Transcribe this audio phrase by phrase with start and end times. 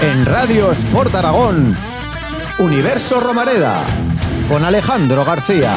[0.00, 1.76] En Radio Sport Aragón,
[2.60, 3.84] Universo Romareda,
[4.48, 5.74] con Alejandro García.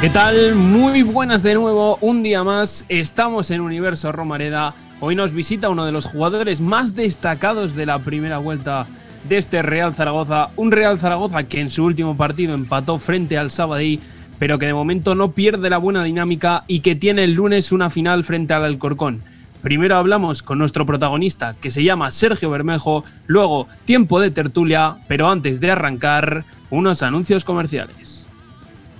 [0.00, 0.56] ¿Qué tal?
[0.56, 4.74] Muy buenas de nuevo, un día más, estamos en Universo Romareda.
[4.98, 8.88] Hoy nos visita uno de los jugadores más destacados de la primera vuelta
[9.28, 10.50] de este Real Zaragoza.
[10.56, 14.00] Un Real Zaragoza que en su último partido empató frente al Sabadell,
[14.38, 17.90] pero que de momento no pierde la buena dinámica y que tiene el lunes una
[17.90, 19.22] final frente al Alcorcón.
[19.62, 25.28] Primero hablamos con nuestro protagonista, que se llama Sergio Bermejo, luego tiempo de tertulia, pero
[25.28, 28.26] antes de arrancar, unos anuncios comerciales.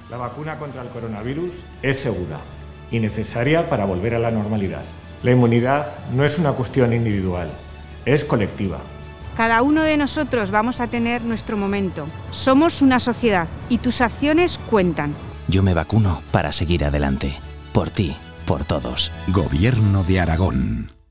[0.08, 2.38] La vacuna contra el coronavirus es segura
[2.92, 4.84] y necesaria para volver a la normalidad.
[5.24, 7.50] La inmunidad no es una cuestión individual,
[8.04, 8.78] es colectiva.
[9.36, 12.06] Cada uno de nosotros vamos a tener nuestro momento.
[12.30, 15.14] Somos una sociedad y tus acciones cuentan.
[15.48, 17.34] Yo me vacuno para seguir adelante.
[17.72, 19.10] Por ti, por todos.
[19.28, 21.01] Gobierno de Aragón.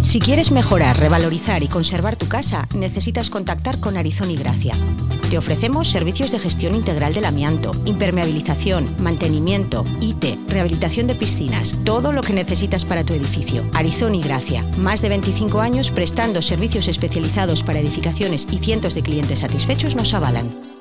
[0.00, 4.74] Si quieres mejorar, revalorizar y conservar tu casa, necesitas contactar con Arizón y Gracia.
[5.30, 12.12] Te ofrecemos servicios de gestión integral del amianto, impermeabilización, mantenimiento, IT, rehabilitación de piscinas, todo
[12.12, 13.64] lo que necesitas para tu edificio.
[13.72, 19.02] Arizón y Gracia, más de 25 años prestando servicios especializados para edificaciones y cientos de
[19.02, 20.71] clientes satisfechos nos avalan.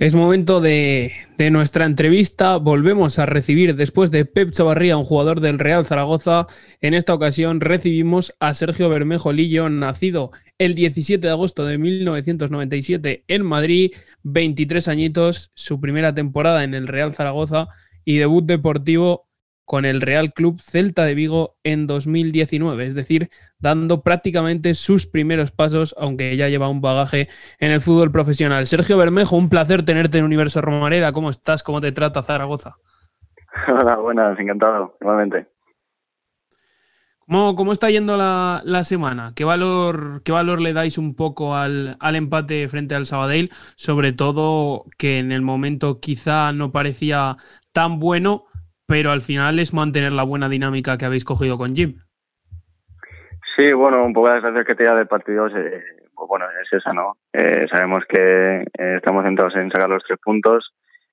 [0.00, 1.12] Es momento de,
[1.52, 2.56] nuestra entrevista.
[2.56, 6.46] Volvemos a recibir después de Pep Chavarría, un jugador del Real Zaragoza.
[6.80, 13.24] En esta ocasión recibimos a Sergio Bermejo Lillo, nacido el 17 de agosto de 1997
[13.28, 17.68] en Madrid, 23 añitos, su primera temporada en el Real Zaragoza
[18.02, 19.28] y debut deportivo
[19.70, 25.52] con el Real Club Celta de Vigo en 2019, es decir, dando prácticamente sus primeros
[25.52, 27.28] pasos, aunque ya lleva un bagaje
[27.60, 28.66] en el fútbol profesional.
[28.66, 31.12] Sergio Bermejo, un placer tenerte en Universo Romareda.
[31.12, 31.62] ¿Cómo estás?
[31.62, 32.78] ¿Cómo te trata Zaragoza?
[33.68, 35.46] Hola, buenas, encantado, igualmente.
[37.20, 39.34] ¿Cómo, cómo está yendo la, semana?
[39.36, 43.52] ¿Qué valor, ¿Qué valor le dais un poco al, al empate frente al Sabadell?
[43.76, 47.36] Sobre todo que en el momento quizá no parecía
[47.70, 48.46] tan bueno,
[48.90, 51.94] pero al final es mantener la buena dinámica que habéis cogido con Jim.
[53.56, 55.80] Sí, bueno, un poco la sensación que te da del partido, eh,
[56.12, 57.16] pues bueno, es esa, ¿no?
[57.32, 60.72] Eh, sabemos que eh, estamos centrados en sacar los tres puntos.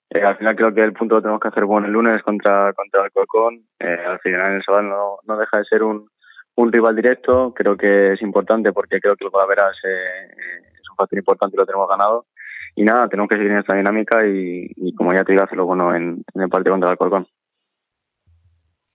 [0.10, 3.06] al final creo que el punto lo tenemos que hacer bueno el lunes contra, contra
[3.06, 3.62] el Colcón.
[3.80, 6.10] al final el sábado no, no deja de ser un,
[6.56, 7.54] un rival directo.
[7.54, 11.66] Creo que es importante porque creo que el Golaveras es un factor importante y lo
[11.68, 12.26] tenemos ganado.
[12.76, 15.96] Y nada, tenemos que seguir en esta dinámica y, como ya te digo, hacerlo bueno
[15.96, 17.28] en, el partido contra el Colcón.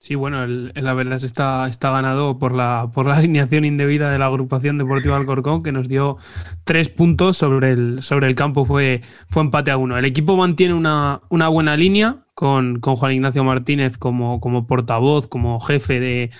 [0.02, 4.18] Sí, bueno, el, la verdad está, está ganado por la, por la alineación indebida de
[4.18, 6.16] la agrupación deportiva Alcorcón, que nos dio
[6.64, 9.96] tres puntos sobre el, sobre el campo, fue, fue empate a uno.
[9.96, 15.28] El equipo mantiene una, una buena línea con, con, Juan Ignacio Martínez como, como portavoz,
[15.28, 16.30] como jefe de,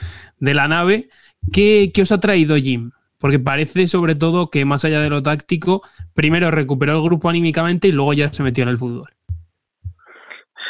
[0.41, 1.09] de la nave.
[1.53, 2.91] ¿Qué, ¿Qué os ha traído Jim?
[3.19, 5.83] Porque parece sobre todo que más allá de lo táctico,
[6.15, 9.15] primero recuperó el grupo anímicamente y luego ya se metió en el fútbol.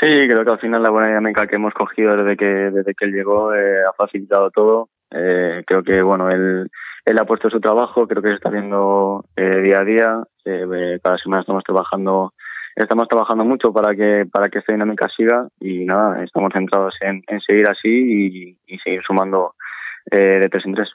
[0.02, 3.04] Sí, creo que al final la buena dinámica que hemos cogido desde que desde que
[3.04, 4.88] él llegó eh, ha facilitado todo.
[5.12, 6.68] Eh, creo que bueno él
[7.04, 10.24] él ha puesto su trabajo, creo que se está haciendo eh, día a día.
[11.04, 12.32] cada semana estamos trabajando
[12.74, 17.22] estamos trabajando mucho para que para que esta dinámica siga y nada estamos centrados en,
[17.28, 19.54] en seguir así y, y seguir sumando
[20.10, 20.88] de tres en tres.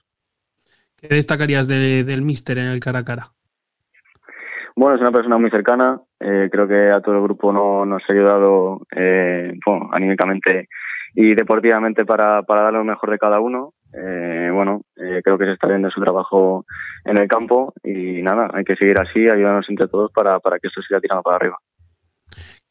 [0.98, 3.28] ¿Qué destacarías de, del míster en el cara a cara?
[4.76, 6.02] Bueno, es una persona muy cercana.
[6.20, 10.68] Eh, creo que a todo el grupo no, nos ha ayudado eh, bueno, anímicamente
[11.14, 13.74] y deportivamente para, para dar lo mejor de cada uno.
[13.94, 16.66] Eh, bueno, eh, creo que se está viendo su trabajo
[17.06, 20.68] en el campo y nada, hay que seguir así, ayudarnos entre todos para, para que
[20.68, 21.58] esto siga tirando para arriba.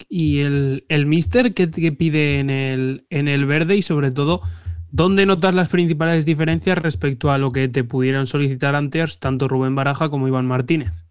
[0.08, 4.42] ¿Y el, el míster qué, qué pide en el, en el verde y sobre todo,
[4.92, 9.74] dónde notas las principales diferencias respecto a lo que te pudieran solicitar antes tanto Rubén
[9.74, 11.05] Baraja como Iván Martínez?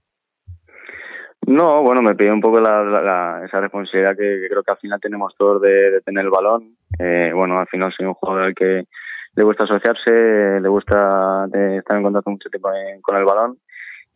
[1.48, 5.36] No, bueno, me pide un poco la, esa responsabilidad que, creo que al final tenemos
[5.38, 6.76] todos de, tener el balón.
[6.98, 8.86] Eh, bueno, al final soy un jugador al que
[9.36, 12.70] le gusta asociarse, le gusta eh, estar en contacto mucho tiempo
[13.02, 13.58] con el balón.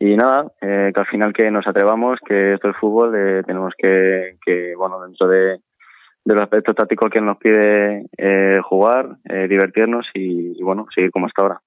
[0.00, 3.12] Y nada, eh, que al final que nos atrevamos, que esto es fútbol,
[3.46, 5.60] tenemos que, que, bueno, dentro de,
[6.24, 8.06] los aspectos tácticos que nos pide
[8.62, 9.18] jugar,
[9.48, 11.60] divertirnos y, y, bueno, seguir como hasta ahora.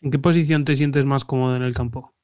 [0.00, 2.14] ¿En qué posición te sientes más cómodo en el campo?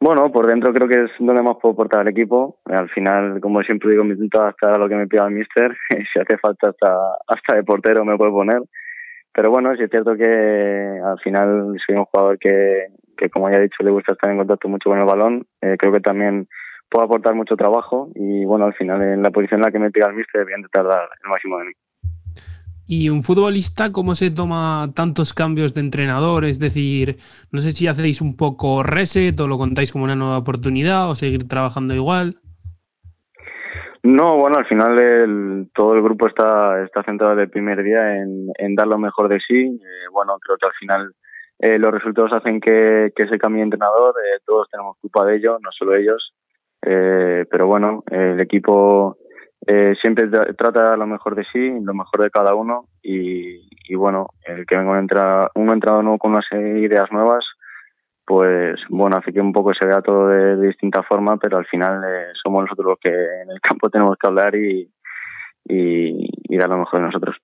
[0.00, 2.58] Bueno, por dentro creo que es donde más puedo aportar al equipo.
[2.66, 5.76] Al final, como siempre digo, me intento adaptar a lo que me pida el míster.
[5.90, 6.96] si hace falta hasta,
[7.26, 8.60] hasta de portero me puedo poner.
[9.32, 12.86] Pero bueno, sí es cierto que al final soy un jugador que,
[13.16, 15.46] que como ya he dicho le gusta estar en contacto mucho con el balón.
[15.60, 16.46] Eh, creo que también
[16.88, 19.90] puedo aportar mucho trabajo y bueno, al final en la posición en la que me
[19.90, 21.72] pega el míster voy a intentar el máximo de mí.
[22.86, 26.44] ¿Y un futbolista cómo se toma tantos cambios de entrenador?
[26.44, 27.16] Es decir,
[27.50, 31.14] no sé si hacéis un poco reset o lo contáis como una nueva oportunidad o
[31.14, 32.36] seguir trabajando igual.
[34.02, 38.18] No, bueno, al final el, todo el grupo está, está centrado desde el primer día
[38.18, 39.62] en, dar lo mejor de sí.
[39.64, 41.14] Eh, bueno, creo que al final
[41.58, 44.14] eh, los resultados hacen que, que se cambie entrenador.
[44.18, 46.34] Eh, todos tenemos culpa de ello, no solo ellos.
[46.82, 49.16] Eh, pero bueno, el equipo
[49.66, 52.88] eh, siempre trata de dar lo mejor de sí, lo mejor de cada uno.
[53.02, 57.44] Y, bueno, el que venga un, entra, un entrenador nuevo con unas ideas nuevas,
[58.26, 61.66] pues bueno, hace que un poco se vea todo de, de distinta forma, pero al
[61.66, 64.90] final eh, somos nosotros los que en el campo tenemos que hablar y,
[65.64, 67.36] y, y, dar lo mejor de nosotros.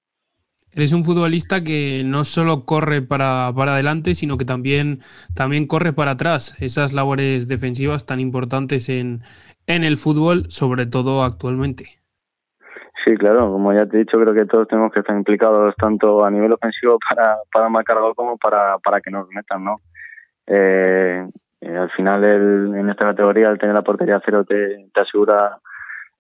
[0.73, 5.01] Eres un futbolista que no solo corre para, para adelante, sino que también,
[5.35, 6.57] también corre para atrás.
[6.61, 9.23] Esas labores defensivas tan importantes en,
[9.67, 12.00] en el fútbol, sobre todo actualmente.
[13.05, 16.25] Sí, claro, como ya te he dicho, creo que todos tenemos que estar implicados tanto
[16.25, 19.77] a nivel ofensivo para, para marcar gol como para, para que nos metan, ¿no?
[20.47, 21.25] Eh,
[21.61, 25.59] eh, al final el, en esta categoría el tener la portería cero te, te asegura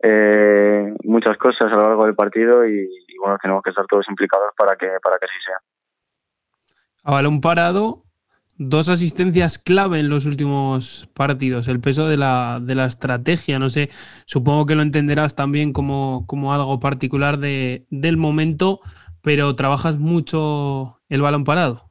[0.02, 2.88] eh, muchas cosas a lo largo del partido y,
[3.18, 5.58] bueno tenemos que estar todos implicados para que para que así sea
[7.04, 8.02] a balón parado
[8.62, 13.70] dos asistencias clave en los últimos partidos el peso de la, de la estrategia no
[13.70, 13.88] sé
[14.26, 18.80] supongo que lo entenderás también como, como algo particular de, del momento
[19.22, 21.90] pero trabajas mucho el balón parado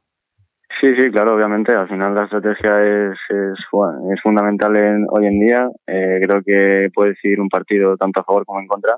[0.80, 1.74] Sí, sí, claro, obviamente.
[1.74, 5.68] Al final la estrategia es, es, fundamental en, hoy en día.
[5.86, 8.96] Eh, creo que puede decidir un partido tanto a favor como en contra.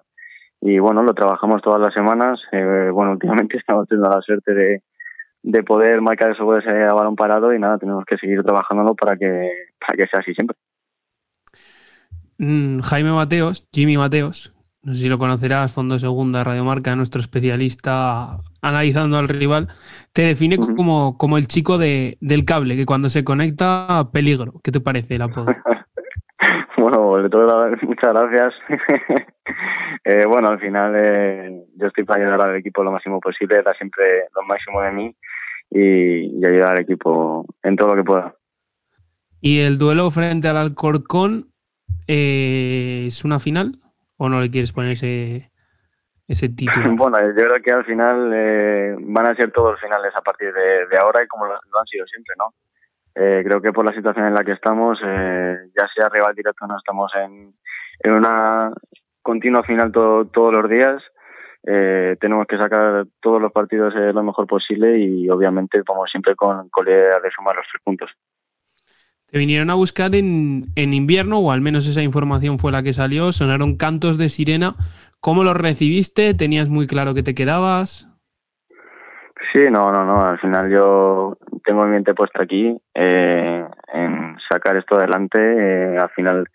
[0.60, 2.40] Y bueno, lo trabajamos todas las semanas.
[2.52, 4.82] Eh, bueno, últimamente estamos teniendo la suerte de,
[5.42, 9.16] de poder marcar esos goles a balón parado y nada, tenemos que seguir trabajándolo para
[9.16, 9.50] que,
[9.80, 10.56] para que sea así siempre.
[12.38, 17.20] Mm, Jaime Mateos, Jimmy Mateos, no sé si lo conocerás, Fondo Segunda, Radio Marca, nuestro
[17.20, 19.68] especialista analizando al rival,
[20.12, 20.76] te define uh -huh.
[20.76, 24.54] como, como el chico de, del cable, que cuando se conecta, peligro.
[24.62, 25.46] ¿Qué te parece el apodo?
[26.78, 28.54] bueno, de todo, muchas gracias.
[30.04, 33.76] eh, bueno, al final eh, yo estoy para ayudar al equipo lo máximo posible, dar
[33.76, 34.04] siempre
[34.34, 35.16] lo máximo de mí
[35.74, 38.34] y, y ayudar al equipo en todo lo que pueda.
[39.40, 41.52] ¿Y el duelo frente al Alcorcón
[42.06, 43.78] eh, es una final?
[44.16, 45.50] ¿O no le quieres poner ese,
[46.28, 46.92] ese título?
[46.96, 50.86] Bueno, yo creo que al final eh, van a ser todos finales a partir de,
[50.86, 52.54] de ahora y como lo, lo, han sido siempre, ¿no?
[53.14, 56.66] Eh, creo que por la situación en la que estamos, eh, ya sea rival directo,
[56.66, 57.54] no estamos en,
[58.00, 58.72] en una
[59.22, 61.02] continua final todo, todos los días.
[61.64, 66.34] Eh, tenemos que sacar todos los partidos eh, lo mejor posible y obviamente, como siempre,
[66.34, 68.10] con, con la idea de sumar los tres puntos.
[69.30, 72.92] Te vinieron a buscar en, en, invierno, o al menos esa información fue la que
[72.92, 74.74] salió, sonaron cantos de sirena.
[75.20, 76.34] ¿Cómo los recibiste?
[76.34, 78.08] ¿Tenías muy claro que te quedabas?
[79.52, 80.24] Sí, no, no, no.
[80.24, 85.38] Al final yo tengo mi mente puesta aquí eh, en sacar esto adelante.
[85.38, 86.48] Eh, al final,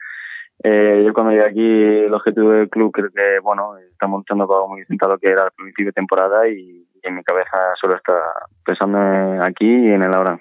[0.64, 4.68] eh, yo cuando llegué aquí, el objetivo del club creo que, bueno, estamos luchando para
[4.68, 7.96] muy distinto a lo que era la primitiva temporada y, y en mi cabeza solo
[7.96, 8.14] está
[8.66, 8.98] pensando
[9.44, 10.40] aquí y en el ahora.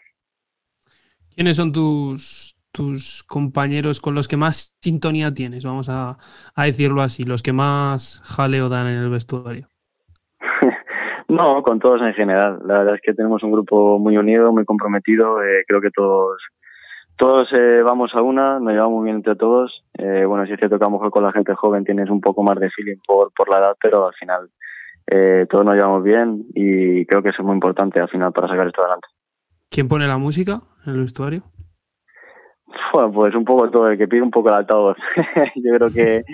[1.35, 5.66] ¿Quiénes son tus, tus compañeros con los que más sintonía tienes?
[5.66, 6.16] Vamos a,
[6.54, 9.68] a decirlo así, los que más jaleo dan en el vestuario.
[11.28, 12.61] no, con todos en general.
[12.64, 15.42] La verdad es que tenemos un grupo muy unido, muy comprometido.
[15.42, 16.40] Eh, creo que todos
[17.16, 19.82] todos eh, vamos a una, nos llevamos bien entre todos.
[19.94, 22.20] Eh, bueno, sí es cierto que a lo mejor con la gente joven tienes un
[22.20, 24.50] poco más de feeling por, por la edad, pero al final
[25.06, 28.49] eh, todos nos llevamos bien y creo que eso es muy importante al final para
[28.49, 29.08] sacar esto adelante.
[29.70, 31.42] ¿Quién pone la música en el vestuario?
[32.92, 34.96] Bueno, pues un poco todo, el que pide un poco el altavoz.
[35.56, 36.25] Yo creo que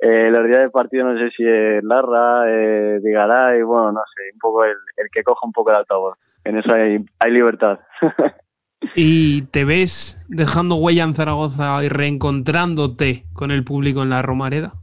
[0.00, 4.22] eh, los días de partido no sé si es Larra, eh, Digaray, bueno, no sé,
[4.32, 6.18] un poco el, el, que coja un poco el altavoz.
[6.44, 7.80] En eso hay, hay libertad.
[8.94, 14.74] ¿Y te ves dejando huella en Zaragoza y reencontrándote con el público en la Romareda?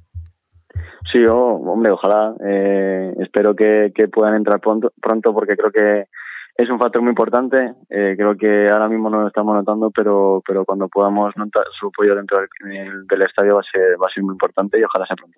[1.12, 2.34] Sí, oh, hombre, ojalá.
[2.44, 6.08] Eh, espero que, que, puedan entrar pronto, pronto porque creo que
[6.56, 7.76] es un factor muy importante.
[7.90, 11.88] Eh, creo que ahora mismo no lo estamos notando, pero, pero cuando podamos notar su
[11.88, 15.06] apoyo dentro del, del, estadio va a, ser, va a ser muy importante y ojalá
[15.06, 15.38] sea pronto.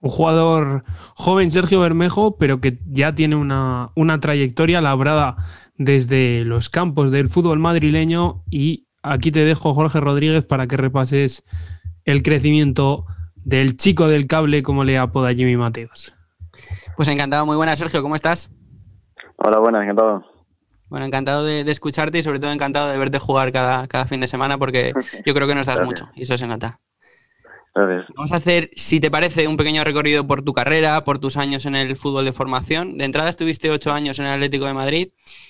[0.00, 0.82] Un jugador
[1.16, 5.36] joven, Sergio Bermejo, pero que ya tiene una, una trayectoria labrada
[5.78, 11.44] desde los campos del fútbol madrileño y aquí te dejo, Jorge Rodríguez, para que repases
[12.04, 13.06] el crecimiento
[13.36, 16.14] del chico del cable, como le apoda Jimmy Mateos.
[16.96, 18.50] Pues encantado, muy buenas, Sergio, ¿cómo estás?
[19.36, 20.24] Hola, buenas, encantado.
[20.88, 24.28] Bueno, encantado de, escucharte y sobre todo encantado de verte jugar cada, cada fin de
[24.28, 24.92] semana porque
[25.26, 26.80] yo creo que nos das mucho y eso se nota.
[27.76, 31.66] Vamos a hacer, si te parece, un pequeño recorrido por tu carrera, por tus años
[31.66, 32.96] en el fútbol de formación.
[32.96, 35.08] De entrada estuviste ocho años en el Atlético de Madrid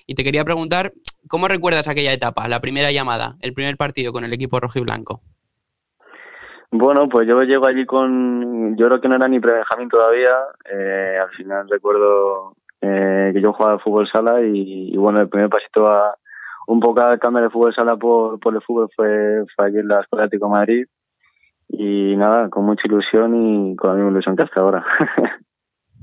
[0.09, 0.93] y te quería preguntar,
[1.29, 4.83] ¿cómo recuerdas aquella etapa, la primera llamada, el primer partido con el equipo rojo y
[4.83, 5.21] blanco?
[6.73, 10.35] Bueno, pues yo llego allí con, yo creo que no era ni pre-Benjamín todavía,
[10.69, 15.87] eh, al final recuerdo eh, que yo jugaba fútbol sala y, bueno, el primer pasito
[15.87, 16.17] a
[16.67, 19.87] un poco al cambio de fútbol sala por, por el fútbol fue, fue allí en
[19.87, 20.87] la Escuela Atlético de Madrid
[21.69, 24.85] y nada, con mucha ilusión y con la misma ilusión que hasta ahora.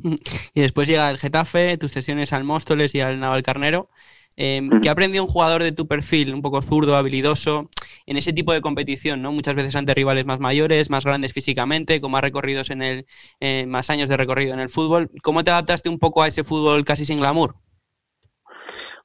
[0.54, 3.90] y después llega el Getafe, tus sesiones al Móstoles y al Navalcarnero.
[4.36, 7.70] Eh, ¿Qué aprendió un jugador de tu perfil, un poco zurdo, habilidoso,
[8.06, 9.32] en ese tipo de competición, ¿no?
[9.32, 13.06] Muchas veces ante rivales más mayores, más grandes físicamente, con más recorridos en el,
[13.40, 15.12] eh, más años de recorrido en el fútbol.
[15.22, 17.56] ¿Cómo te adaptaste un poco a ese fútbol casi sin glamour?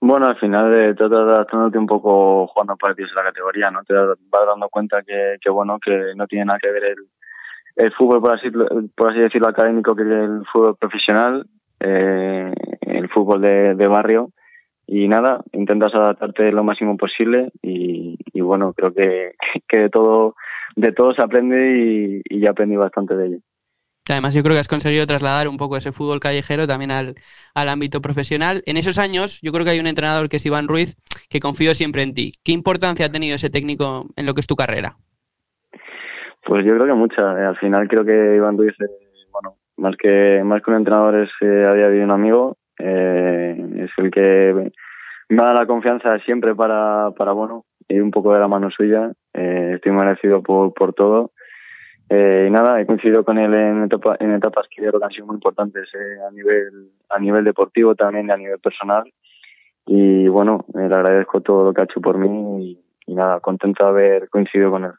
[0.00, 3.82] Bueno, al final de te adaptándote un poco jugando partidos en la categoría, ¿no?
[3.82, 6.98] Te vas dando cuenta que, que bueno, que no tiene nada que ver el,
[7.76, 8.48] el fútbol, por así,
[8.96, 11.46] por así decirlo, académico que el fútbol profesional,
[11.80, 12.52] eh,
[12.82, 14.30] el fútbol de, de barrio.
[14.86, 19.32] Y nada, intentas adaptarte lo máximo posible y, y bueno, creo que,
[19.68, 20.34] que de todo
[20.76, 23.38] de todo se aprende y, y ya aprendí bastante de ello.
[24.10, 27.14] Además, yo creo que has conseguido trasladar un poco ese fútbol callejero también al,
[27.54, 28.62] ámbito profesional.
[28.66, 30.96] En esos años, yo creo que hay un entrenador que es Iván Ruiz,
[31.28, 32.32] que confío siempre en ti.
[32.44, 34.92] ¿Qué importancia ha tenido ese técnico en lo que es tu carrera?
[36.44, 37.22] Pues yo creo que mucha.
[37.38, 41.16] Eh, al final creo que Iván Ruiz, eh, bueno, más que más que un entrenador
[41.16, 42.56] es eh, a día de un amigo.
[42.78, 44.72] es el que
[45.28, 49.12] me da la confianza siempre para, para bueno, ir un poco de la mano suya.
[49.34, 51.32] estoy agradecido por, por todo
[52.10, 53.88] eh, y nada, he coincidido con él en,
[54.20, 57.94] en etapas que creo que han sido muy importantes eh, a nivel a nivel deportivo,
[57.94, 59.04] también a nivel personal.
[59.86, 63.90] Y bueno, le agradezco todo lo que ha hecho por mí y, nada, contento de
[63.90, 64.92] haber coincidido con él.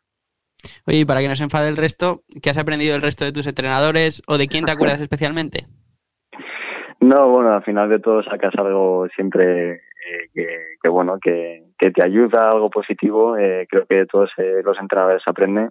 [0.85, 3.31] Oye, y para que no se enfade el resto, ¿qué has aprendido del resto de
[3.31, 5.65] tus entrenadores o de quién te acuerdas especialmente?
[6.99, 10.47] No, bueno, al final de todo sacas algo siempre eh, que,
[10.81, 13.37] que, bueno, que, que te ayuda, algo positivo.
[13.37, 14.29] Eh, creo que todos
[14.63, 15.69] los entrenadores aprenden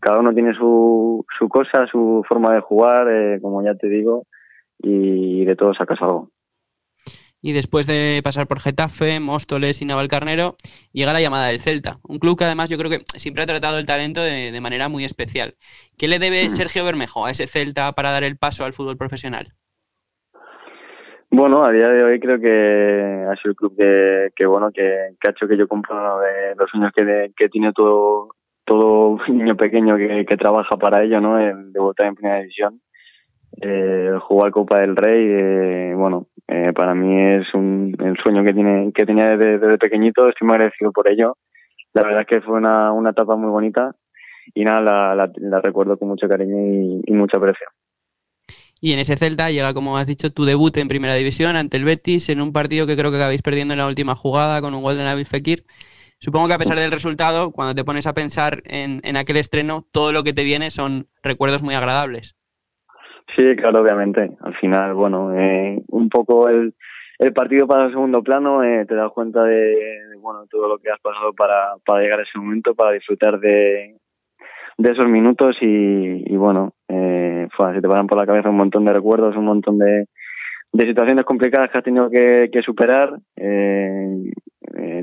[0.00, 4.24] cada uno tiene su, su cosa, su forma de jugar, eh, como ya te digo,
[4.78, 6.30] y de todo sacas algo.
[7.42, 10.56] Y después de pasar por Getafe, Móstoles y Navalcarnero,
[10.92, 11.98] llega la llamada del Celta.
[12.02, 14.88] Un club que además yo creo que siempre ha tratado el talento de, de manera
[14.88, 15.54] muy especial.
[15.96, 16.50] ¿Qué le debe hmm.
[16.50, 19.52] Sergio Bermejo a ese Celta para dar el paso al fútbol profesional?
[21.30, 25.10] Bueno, a día de hoy creo que ha sido el club que, que bueno, que,
[25.20, 28.28] que, ha hecho que yo cumpla de los sueños que, que tiene todo,
[28.66, 31.38] todo niño pequeño que, que trabaja para ello, ¿no?
[31.38, 32.80] El debutar en primera división,
[33.62, 38.52] eh, jugar Copa del Rey, eh, bueno, eh, para mí es un el sueño que
[38.52, 41.36] tiene que tenía desde, pequeñito, estoy muy agradecido por ello.
[41.94, 43.94] La verdad es que fue una, una etapa muy bonita
[44.54, 47.66] y nada, la, la, la recuerdo con mucho cariño y, y mucho aprecio.
[48.80, 51.84] Y en ese Celta llega, como has dicho, tu debut en Primera División ante el
[51.84, 54.82] Betis en un partido que creo que acabáis perdiendo en la última jugada con un
[54.82, 55.64] gol de Nabil Fekir.
[56.18, 59.86] Supongo que a pesar del resultado, cuando te pones a pensar en, en aquel estreno,
[59.92, 62.36] todo lo que te viene son recuerdos muy agradables.
[63.36, 64.30] Sí, claro, obviamente.
[64.40, 66.74] Al final, bueno, eh, un poco el,
[67.18, 69.76] el partido pasa al segundo plano, eh, te das cuenta de,
[70.20, 73.96] bueno todo lo que has pasado para, para llegar a ese momento, para disfrutar de,
[74.78, 78.92] de esos minutos y, bueno, eh, se te pasan por la cabeza un montón de
[78.92, 80.06] recuerdos, un montón de,
[80.72, 84.30] de situaciones complicadas que has tenido que, superar, eh,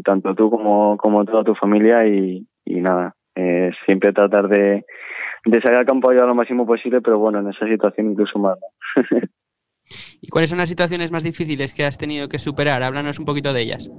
[0.03, 4.85] tanto tú como, como toda tu familia y, y nada, eh, siempre tratar de,
[5.45, 8.39] de salir al campo a ayudar lo máximo posible, pero bueno, en esa situación incluso
[8.39, 8.57] más.
[10.21, 12.83] ¿Y cuáles son las situaciones más difíciles que has tenido que superar?
[12.83, 13.89] Háblanos un poquito de ellas.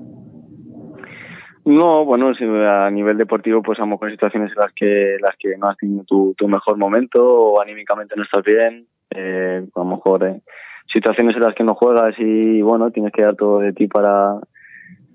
[1.67, 2.33] No, bueno,
[2.69, 5.77] a nivel deportivo, pues a lo mejor situaciones en las que las que no has
[5.79, 10.43] tenido tu, tu mejor momento o anímicamente no estás bien, eh, a lo mejor eh,
[10.93, 14.41] situaciones en las que no juegas y bueno, tienes que dar todo de ti para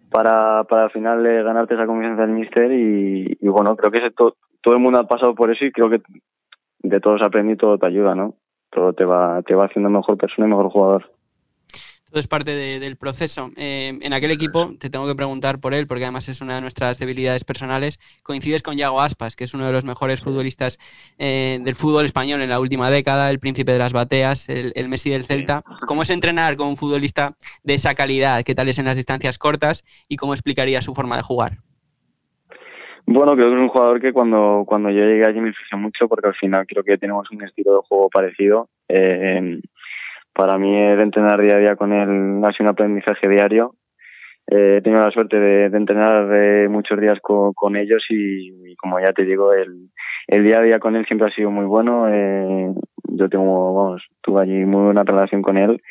[0.09, 3.99] para, para al final eh, ganarte esa confianza del míster y, y, bueno, creo que
[3.99, 6.01] ese todo el mundo ha pasado por eso y creo que
[6.79, 8.35] de todos aprendí todo te ayuda, ¿no?
[8.71, 11.11] Todo te va, te va haciendo mejor persona y mejor jugador
[12.09, 13.51] todo es parte del proceso.
[13.55, 16.61] Eh, en aquel equipo, te tengo que preguntar por él, porque además es una de
[16.61, 20.79] nuestras debilidades personales, coincides con Yago Aspas, que es uno de los mejores futbolistas
[21.19, 25.11] eh, del fútbol español en la última década, el príncipe de las bateas, el, Messi
[25.11, 25.61] del Celta.
[25.87, 28.43] ¿Cómo es entrenar con un futbolista de esa calidad?
[28.43, 29.83] ¿Qué tal es en las distancias cortas?
[30.07, 31.57] ¿Y cómo explicaría su forma de jugar?
[33.05, 36.07] Bueno, creo que es un jugador que cuando, cuando yo llegué allí me fijé mucho
[36.07, 38.69] porque al final creo que tenemos un estilo de juego parecido.
[38.87, 39.59] Eh,
[40.39, 43.75] para mí el entrenar día a día con él ha sido un aprendizaje diario.
[44.47, 49.25] eh, he tenido la suerte de, entrenar muchos días con, ellos y, como ya te
[49.25, 49.89] digo, el,
[50.27, 52.07] el, día a día con él siempre ha sido muy bueno.
[52.07, 55.81] Eh, yo tengo, vamos, tuve allí muy buena relación con él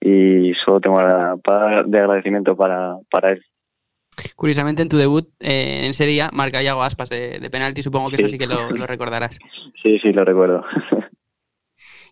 [0.00, 0.98] y solo tengo
[1.44, 3.42] para de agradecimiento para, para él.
[4.34, 7.82] Curiosamente, en tu debut, eh, en ese día, marca Yago Aspas de, de penalti.
[7.82, 9.38] Supongo que eso sí que lo, recordarás.
[9.80, 10.64] Sí, sí, lo recuerdo.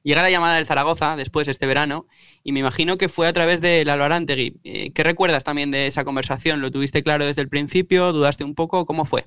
[0.03, 2.07] Llega la llamada del Zaragoza después este verano
[2.43, 4.55] y me imagino que fue a través del Alvarantegui.
[4.65, 6.61] Eh, ¿Qué recuerdas también de esa conversación?
[6.61, 8.13] ¿Lo tuviste claro desde el principio?
[8.13, 8.87] ¿Dudaste un poco?
[8.87, 9.23] ¿Cómo fue?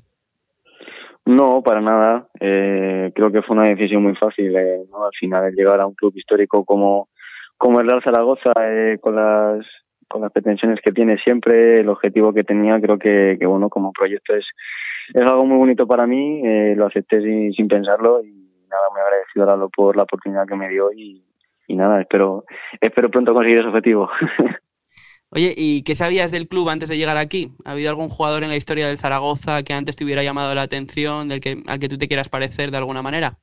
[1.25, 2.27] No, para nada.
[2.39, 4.51] Eh, creo que fue una decisión muy fácil.
[4.91, 5.05] ¿no?
[5.05, 7.07] Al final, llegar a un club histórico como,
[7.57, 8.51] como el Real Zaragoza,
[8.99, 9.65] con las
[10.13, 13.91] con las pretensiones que tiene siempre, el objetivo que tenía, creo que, que bueno, como
[13.91, 14.45] proyecto es,
[15.11, 19.01] es algo muy bonito para mí, eh, lo acepté sin, sin pensarlo y nada, muy
[19.01, 21.23] agradecido a por la oportunidad que me dio y,
[21.67, 22.45] y nada, espero,
[22.81, 24.09] espero pronto conseguir ese objetivo.
[25.35, 27.49] Oye, ¿y qué sabías del club antes de llegar aquí?
[27.65, 30.61] ¿Ha habido algún jugador en la historia del Zaragoza que antes te hubiera llamado la
[30.61, 33.39] atención, del que, al que tú te quieras parecer de alguna manera?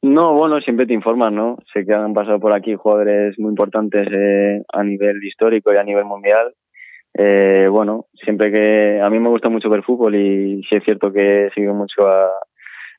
[0.00, 1.58] No, bueno, siempre te informan, ¿no?
[1.72, 5.84] Sé que han pasado por aquí jugadores muy importantes eh, a nivel histórico y a
[5.84, 6.54] nivel mundial.
[7.14, 11.12] Eh, bueno, siempre que a mí me gusta mucho ver fútbol y sí es cierto
[11.12, 12.30] que sigo mucho a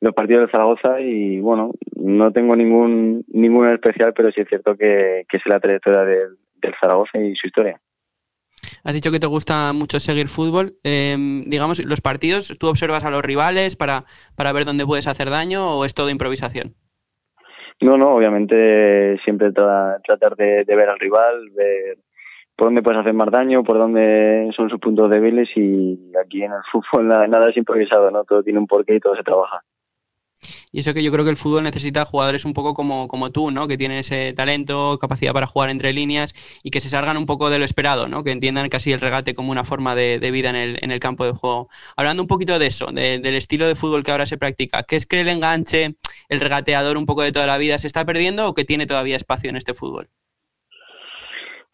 [0.03, 4.75] los partidos de Zaragoza y bueno, no tengo ningún ninguno especial, pero sí es cierto
[4.75, 7.79] que, que es la trayectoria del, del Zaragoza y su historia.
[8.83, 10.73] Has dicho que te gusta mucho seguir fútbol.
[10.83, 14.03] Em, digamos, los partidos, ¿tú observas a los rivales para,
[14.35, 16.75] para ver dónde puedes hacer daño o es todo improvisación?
[17.79, 21.97] No, no, obviamente siempre tratar de, ver al rival, ver
[22.57, 26.51] por dónde puedes hacer más daño, por dónde son sus puntos débiles y aquí en
[26.51, 28.25] el fútbol nada, nada es improvisado, ¿no?
[28.25, 29.63] Todo tiene un porqué y todo se trabaja.
[30.73, 33.51] Y eso que yo creo que el fútbol necesita jugadores un poco como, como tú,
[33.51, 33.67] ¿no?
[33.67, 37.51] Que tienen ese talento, capacidad para jugar entre líneas y que se salgan un poco
[37.51, 38.23] de lo esperado, ¿no?
[38.23, 41.25] Que entiendan casi el regate como una forma de, vida en el, en el, campo
[41.25, 41.69] de juego.
[41.95, 45.05] Hablando un poquito de eso, del estilo de fútbol que ahora se practica, ¿qué es
[45.05, 45.93] que el enganche,
[46.27, 49.15] el regateador un poco de toda la vida se está perdiendo o que tiene todavía
[49.15, 50.07] espacio en este fútbol?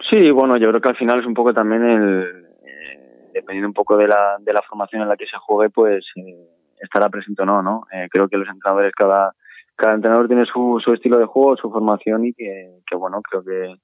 [0.09, 3.73] Sí, bueno, yo creo que al final es un poco también el, eh, dependiendo un
[3.73, 6.03] poco de la, de la formación en la que se juegue, pues...
[6.17, 7.83] Eh, estará presente o no, ¿no?
[7.91, 9.33] Eh, creo que los entrenadores, cada,
[9.75, 13.75] cada entrenador tiene su, su estilo de juego, su formación y que, bueno, creo que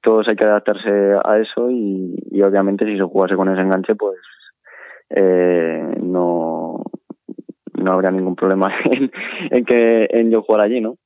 [0.00, 3.94] todos hay que adaptarse a eso y, y obviamente si se jugase con ese enganche,
[3.94, 4.18] pues
[5.10, 6.82] eh, no,
[7.74, 9.10] no habría ningún problema en,
[9.50, 10.96] en que en yo jugar allí, ¿no?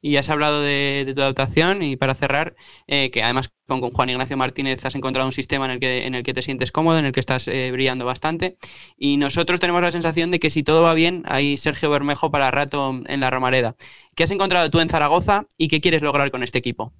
[0.00, 2.54] Y has hablado de, tu adaptación y para cerrar,
[2.86, 6.14] eh, que además con, Juan Ignacio Martínez has encontrado un sistema en el que, en
[6.14, 8.56] el que te sientes cómodo, en el que estás eh, brillando bastante.
[8.96, 12.50] Y nosotros tenemos la sensación de que si todo va bien, hay Sergio Bermejo para
[12.50, 13.74] rato en la Romareda.
[14.16, 16.92] ¿Qué has encontrado tú en Zaragoza y qué quieres lograr con este equipo?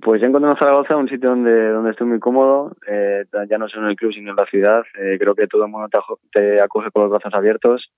[0.00, 3.68] Pues he encontrado en Zaragoza un sitio donde, donde estoy muy cómodo, eh, ya no
[3.68, 4.82] solo en el club, sino en la ciudad.
[4.94, 5.98] creo que todo el mundo te,
[6.32, 7.92] te acoge con los brazos abiertos.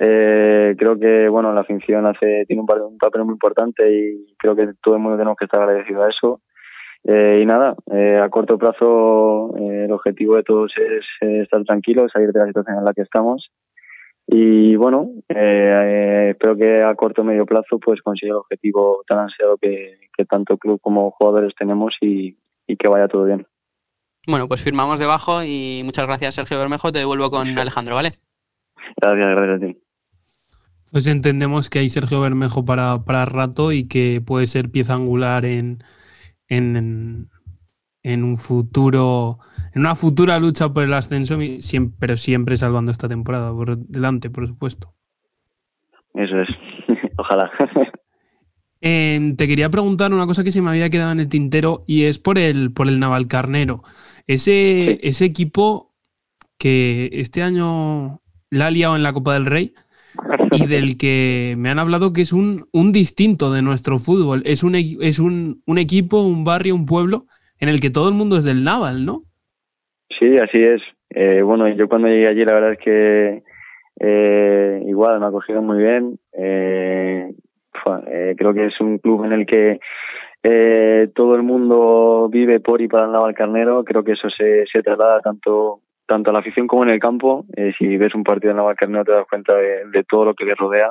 [0.00, 4.70] Eh, creo que bueno la afición hace tiene un, papel muy importante y creo que
[4.82, 6.40] todo el mundo tenemos que estar agradecido a eso.
[7.06, 11.04] Eh, y nada eh, a corto plazo eh, el objetivo de todos es
[11.42, 13.50] estar tranquilos salir de la situación en la que estamos.
[14.26, 19.58] Y bueno espero que a corto o medio plazo pues consiga el objetivo tan ansiado
[19.58, 23.46] que, que tanto club como jugadores tenemos y, y que vaya todo bien.
[24.26, 26.90] Bueno pues firmamos debajo y muchas gracias Sergio Bermejo.
[26.90, 28.23] Te devuelvo con Alejandro vale
[28.96, 29.80] Gracias, gracias a ti.
[30.90, 35.44] Pues entendemos que hay Sergio Bermejo para, para rato y que puede ser pieza angular
[35.44, 35.78] en,
[36.48, 37.28] en,
[38.04, 39.38] en, un futuro,
[39.74, 41.36] en una futura lucha por el ascenso,
[41.98, 44.94] pero siempre salvando esta temporada por delante, por supuesto.
[46.14, 46.48] Eso es,
[47.18, 47.50] ojalá.
[48.86, 52.04] Em, te quería preguntar una cosa que se me había quedado en el tintero y
[52.04, 53.82] es por el, por el Navalcarnero.
[54.26, 55.94] Ese, ese equipo
[56.58, 58.20] que este año
[58.54, 59.74] la ha liado en la Copa del Rey
[60.52, 64.42] y del que me han hablado que es un, un distinto de nuestro fútbol.
[64.44, 67.26] Es, un, es un, un, equipo, un barrio, un pueblo
[67.58, 69.22] en el que todo el mundo es del Naval, ¿no?
[70.18, 70.80] Sí, así es.
[71.10, 73.42] Eh, bueno, yo cuando llegué allí la verdad es que
[74.00, 76.18] eh, igual me ha cogido muy bien.
[76.32, 77.32] Eh,
[78.36, 79.80] creo que es un club en el que
[81.14, 83.82] todo el mundo vive por y para el Naval Carnero.
[83.82, 87.44] Creo que eso se, se traslada tanto tanto a la afición como en el campo.
[87.56, 90.44] Eh, si ves un partido en la no te das cuenta de, todo lo que
[90.44, 90.90] le rodea.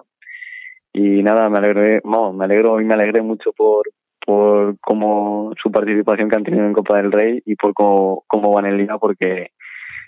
[0.94, 3.84] Y nada, me alegré, no, me alegro y me alegré mucho por,
[4.26, 8.54] por cómo su participación que han tenido en Copa del Rey y por cómo, cómo
[8.54, 9.52] van en Liga, porque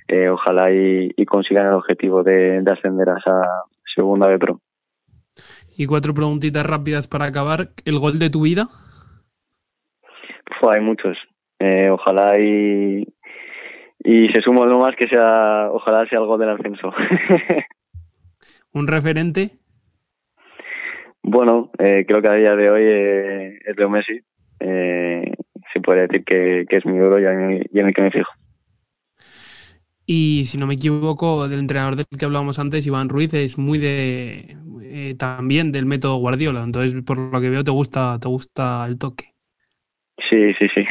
[0.08, 3.42] eh, ojalá y, consigan el objetivo de, ascender a esa
[3.96, 4.60] segunda B Pro.
[5.76, 7.70] Y cuatro preguntitas rápidas para acabar.
[7.84, 8.68] ¿El gol de tu vida?
[10.60, 11.18] Fue, hay muchos.
[11.60, 13.06] eh, ojalá y,
[14.06, 16.94] y se suma uno más que sea, ojalá sea algo del ascenso.
[18.74, 19.52] ¿Un referente?
[21.24, 24.20] Bueno, eh, creo que a día de hoy eh, es Leo Messi.
[24.60, 25.34] Eh,
[25.74, 28.32] se puede decir que, que es mi duro y en el que me fijo.
[30.06, 33.80] Y si no me equivoco, del entrenador del que hablábamos antes, Iván Ruiz, es muy
[33.80, 36.64] de eh, también del método Guardiola.
[36.64, 39.34] Entonces, por lo que veo, te gusta, te gusta el toque.
[40.30, 40.86] Sí, sí, sí.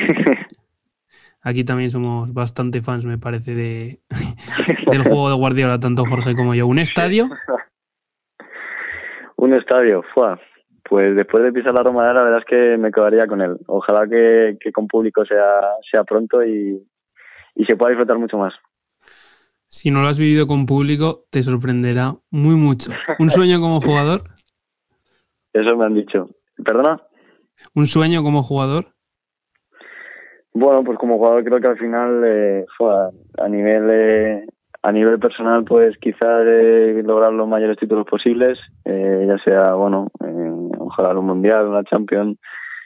[1.44, 4.00] Aquí también somos bastante fans, me parece, de,
[4.90, 6.66] del juego de Guardiola, tanto Jorge como yo.
[6.66, 7.28] ¿Un estadio?
[9.36, 10.36] Un estadio, fue.
[10.88, 13.58] Pues después de pisar la Roma, la verdad es que me quedaría con él.
[13.66, 16.82] Ojalá que, que con público sea, sea pronto y,
[17.54, 18.54] y se pueda disfrutar mucho más.
[19.66, 22.90] Si no lo has vivido con público, te sorprenderá muy mucho.
[23.18, 24.24] ¿Un sueño como jugador?
[25.52, 26.30] Eso me han dicho.
[26.64, 27.02] ¿Perdona?
[27.74, 28.93] ¿Un sueño como jugador?
[30.54, 32.64] Bueno, pues como jugador creo que al final, eh,
[33.38, 34.46] a nivel eh,
[34.82, 40.08] a nivel personal, pues quizás eh, lograr los mayores títulos posibles, ya sea, bueno,
[40.78, 42.38] ojalá un mundial, una Champions,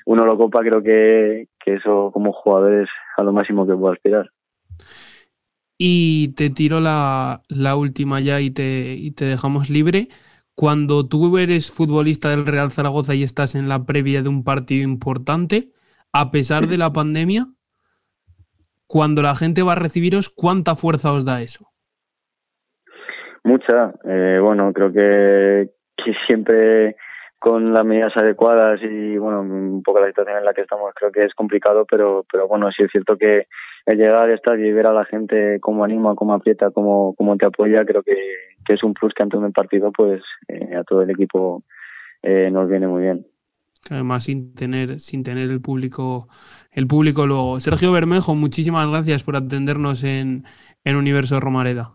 [0.06, 4.30] una Eurocopa, creo que, que eso como jugador es a lo máximo que puedo aspirar.
[5.76, 10.08] Y te tiro la, la última ya y te, y te dejamos libre.
[10.54, 14.82] Cuando tú eres futbolista del Real Zaragoza y estás en la previa de un partido
[14.82, 15.72] importante,
[16.12, 17.48] a pesar de la pandemia,
[18.88, 21.66] cuando la gente va a recibiros, ¿cuánta fuerza os da eso?
[23.44, 23.92] Mucha.
[24.04, 25.70] Eh, bueno, creo que,
[26.26, 26.96] siempre
[27.38, 31.12] con las medidas adecuadas y bueno, un poco la situación en la que estamos creo
[31.12, 33.46] que es complicado, pero, pero bueno, sí es cierto que
[33.86, 37.36] el llegar al estadio y ver a la gente cómo anima, cómo aprieta, cómo, cómo
[37.36, 38.16] te apoya, creo que,
[38.66, 41.62] que es un plus que antes del partido pues eh, a todo el equipo
[42.22, 43.26] eh, nos viene muy bien.
[43.90, 46.28] Además, sin tener, sin tener el público,
[46.72, 47.60] el público luego.
[47.60, 50.44] Sergio Bermejo, muchísimas gracias por atendernos en,
[50.84, 51.92] en Universo Romareda.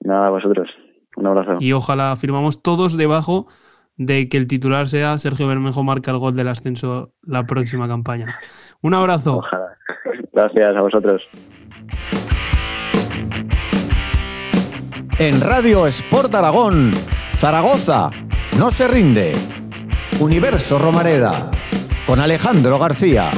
[0.00, 0.68] Nada, vosotros.
[1.16, 1.54] Un abrazo.
[1.60, 3.46] Y ojalá firmamos todos debajo
[3.96, 8.38] de que el titular sea Sergio Bermejo marca el gol del ascenso la próxima campaña.
[8.80, 9.38] Un abrazo.
[9.38, 9.74] Ojalá.
[10.32, 11.22] Gracias a vosotros.
[15.18, 16.92] En Radio Sport Aragón,
[17.34, 18.10] Zaragoza,
[18.56, 19.57] no se rinde.
[20.20, 21.48] Universo Romareda,
[22.04, 23.30] con Alejandro García.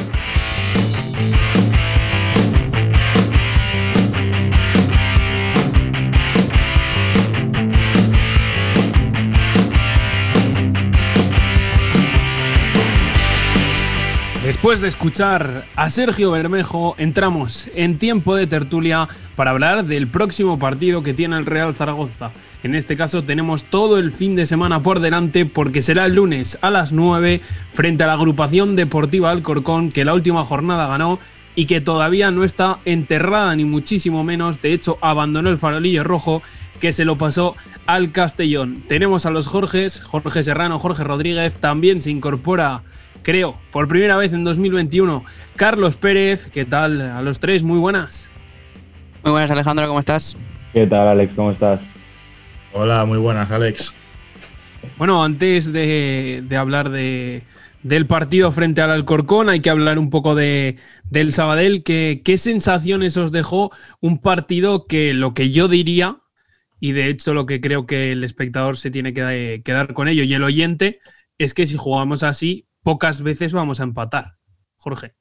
[14.42, 20.58] Después de escuchar a Sergio Bermejo, entramos en tiempo de tertulia para hablar del próximo
[20.58, 22.30] partido que tiene el Real Zaragoza.
[22.62, 26.58] En este caso tenemos todo el fin de semana por delante porque será el lunes
[26.60, 27.40] a las 9
[27.72, 31.18] frente a la agrupación deportiva Alcorcón que la última jornada ganó
[31.54, 34.60] y que todavía no está enterrada ni muchísimo menos.
[34.60, 36.42] De hecho, abandonó el farolillo rojo
[36.80, 38.84] que se lo pasó al Castellón.
[38.88, 42.82] Tenemos a los Jorges, Jorge Serrano, Jorge Rodríguez, también se incorpora
[43.22, 45.24] creo, por primera vez en 2021.
[45.56, 47.00] Carlos Pérez, ¿qué tal?
[47.00, 48.28] A los tres, muy buenas.
[49.22, 50.36] Muy buenas, Alejandro, ¿cómo estás?
[50.72, 51.32] ¿Qué tal, Alex?
[51.34, 51.80] ¿Cómo estás?
[52.72, 53.92] Hola, muy buenas, Alex.
[54.96, 57.42] Bueno, antes de, hablar de,
[57.82, 60.76] del partido frente al Alcorcón, hay que hablar un poco de,
[61.10, 61.82] del Sabadell.
[61.82, 66.18] ¿Qué, ¿Qué sensaciones os dejó un partido que lo que yo diría,
[66.78, 70.22] y de hecho lo que creo que el espectador se tiene que quedar con ello
[70.22, 71.00] y el oyente,
[71.38, 74.36] es que si jugamos así, pocas veces vamos a empatar.
[74.76, 75.19] Jorge.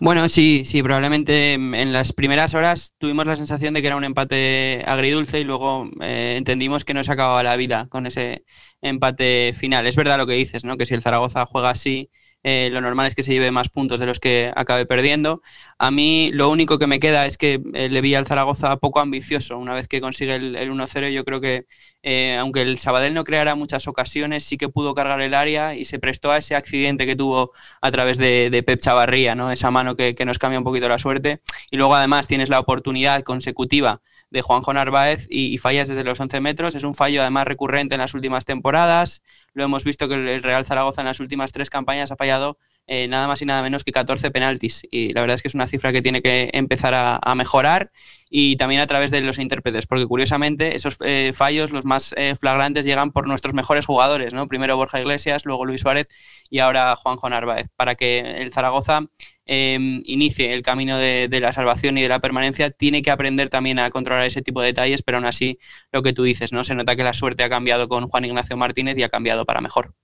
[0.00, 4.02] Bueno, sí, sí, probablemente en las primeras horas tuvimos la sensación de que era un
[4.04, 8.44] empate agridulce y luego eh, entendimos que no se acababa la vida con ese
[8.80, 9.86] empate final.
[9.86, 10.76] Es verdad lo que dices, ¿no?
[10.76, 12.10] Que si el Zaragoza juega así,
[12.44, 15.42] eh, lo normal es que se lleve más puntos de los que acabe perdiendo.
[15.78, 19.00] A mí lo único que me queda es que eh, le vi al Zaragoza poco
[19.00, 19.58] ambicioso.
[19.58, 21.66] Una vez que consigue el, 1-0, yo creo que
[22.02, 25.84] eh, aunque el Sabadell no creara muchas ocasiones, sí que pudo cargar el área y
[25.84, 29.50] se prestó a ese accidente que tuvo a través de, Pep Chavarría, ¿no?
[29.50, 31.40] esa mano que, que nos cambia un poquito la suerte.
[31.70, 36.40] Y luego además tienes la oportunidad consecutiva de Juanjo Narváez y, fallas desde los 11
[36.40, 36.74] metros.
[36.74, 39.22] Es un fallo además recurrente en las últimas temporadas.
[39.52, 43.06] Lo hemos visto que el Real Zaragoza en las últimas tres campañas ha fallado eh,
[43.08, 44.86] nada más y nada menos que 14 penaltis.
[44.90, 47.92] Y la verdad es que es una cifra que tiene que empezar a, mejorar
[48.30, 52.34] y también a través de los intérpretes, porque curiosamente esos eh, fallos, los más eh,
[52.38, 54.48] flagrantes, llegan por nuestros mejores jugadores, ¿no?
[54.48, 56.08] Primero Borja Iglesias, luego Luis Suárez
[56.48, 59.02] y ahora Juanjo Narváez, para que el Zaragoza
[59.46, 63.78] em, inicie el camino de, la salvación y de la permanencia, tiene que aprender también
[63.78, 65.58] a controlar ese tipo de detalles, pero aún así
[65.92, 66.64] lo que tú dices, ¿no?
[66.64, 69.60] Se nota que la suerte ha cambiado con Juan Ignacio Martínez y ha cambiado para
[69.60, 69.94] mejor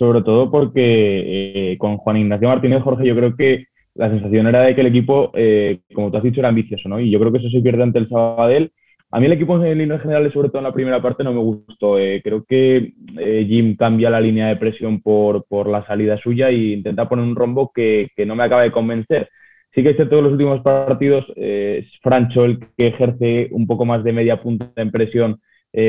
[0.00, 4.62] sobre todo porque eh, con Juan Ignacio Martínez Jorge yo creo que la sensación era
[4.62, 6.98] de que el equipo, eh, como tú has dicho, era ambicioso, ¿no?
[6.98, 8.72] Y yo creo que eso se pierde ante el Sabadell.
[9.12, 11.40] A mí el equipo en líneas generales, sobre todo en la primera parte, no me
[11.40, 11.98] gustó.
[11.98, 16.48] Eh, creo que eh, Jim cambia la línea de presión por, por la salida suya
[16.50, 19.28] e intenta poner un rombo que, que, no me acaba de convencer.
[19.74, 23.66] Sí que es cierto que en los últimos partidos es Francho el que ejerce un
[23.66, 25.40] poco más de media punta en presión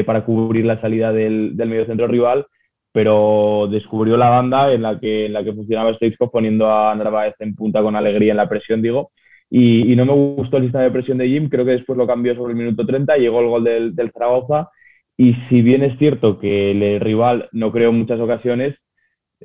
[0.06, 2.46] para cubrir la salida del, del medio centro rival,
[2.92, 7.34] pero descubrió la banda en la que, en la que funcionaba Stoichkov poniendo a Narváez
[7.40, 9.12] en punta con alegría en la presión, digo,
[9.52, 12.34] y, no me gustó el sistema de presión de Jim, creo que después lo cambió
[12.36, 14.70] sobre el minuto 30, llegó el gol del, del Zaragoza,
[15.18, 18.76] y si bien es cierto que el rival no creó en muchas ocasiones,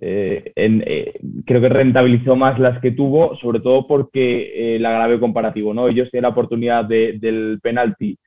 [0.01, 1.14] eh, eh,
[1.45, 5.88] creo que rentabilizó más las que tuvo, sobre todo porque el agravio comparativo, ¿no?
[5.88, 8.19] Ellos tienen la oportunidad del penalti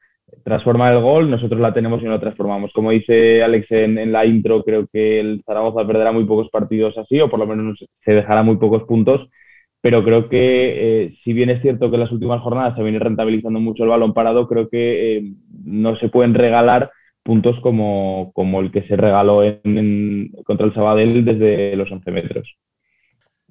[0.44, 2.72] transforma el gol, nosotros la tenemos y no la transformamos.
[2.74, 7.20] Como dice Alex en, la intro, creo que el Zaragoza perderá muy pocos partidos así,
[7.20, 9.28] o por lo menos se dejará muy pocos puntos,
[9.82, 13.00] pero creo que eh, si bien es cierto que en las últimas jornadas se viene
[13.00, 16.92] rentabilizando mucho el balón parado, creo que eh, no se pueden regalar
[17.24, 22.58] puntos como, como el que se regaló en, contra el Sabadell desde los 11 metros.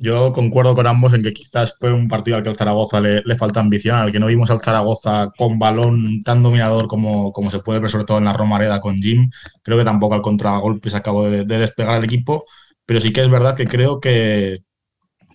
[0.00, 3.36] Yo concuerdo con ambos en que quizás fue un partido al que al Zaragoza le,
[3.36, 7.58] falta ambición, al que no vimos al Zaragoza con balón tan dominador como, como se
[7.58, 9.28] puede ver sobre todo en la Romareda con Jim.
[9.62, 12.44] Creo que tampoco al contragolpe se acabó de, despegar el equipo,
[12.86, 14.58] pero sí que es verdad que creo que,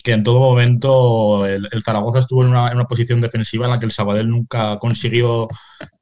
[0.03, 3.79] que en todo momento el, Zaragoza estuvo en una, en una, posición defensiva en la
[3.79, 5.47] que el Sabadell nunca consiguió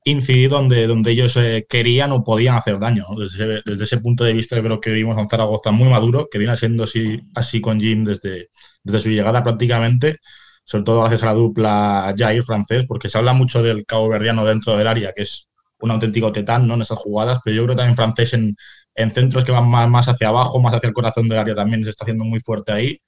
[0.03, 3.05] incidir donde, donde ellos eh, querían o podían hacer daño.
[3.17, 6.27] Desde, desde, ese punto de vista, yo creo que vimos a un Zaragoza muy maduro,
[6.31, 8.49] que viene siendo así, así con Jim desde,
[8.83, 10.17] desde su llegada prácticamente,
[10.63, 14.45] sobre todo gracias a la dupla Jair francés, porque se habla mucho del cabo verdiano
[14.45, 15.47] dentro del área, que es
[15.79, 16.73] un auténtico tetán ¿no?
[16.75, 18.55] en esas jugadas, pero yo creo también francés en,
[18.95, 21.83] en centros que van más, más, hacia abajo, más hacia el corazón del área también
[21.83, 23.01] se está haciendo muy fuerte ahí.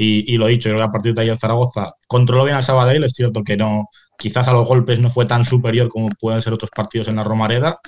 [0.00, 2.56] Y, y lo dicho, yo creo que a partir de ahí el Zaragoza controló bien
[2.56, 6.08] al Sabadell, es cierto que no, Quizás a los golpes no fue tan superior como
[6.20, 7.78] pueden ser otros partidos en la Romareda,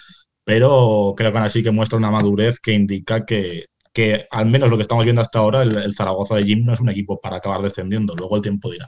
[0.45, 4.71] pero creo que aún así que muestra una madurez que indica que, que al menos
[4.71, 7.37] lo que estamos viendo hasta ahora, el, Zaragoza de Jim no es un equipo para
[7.39, 8.15] acabar descendiendo.
[8.17, 8.87] Luego el tiempo dirá.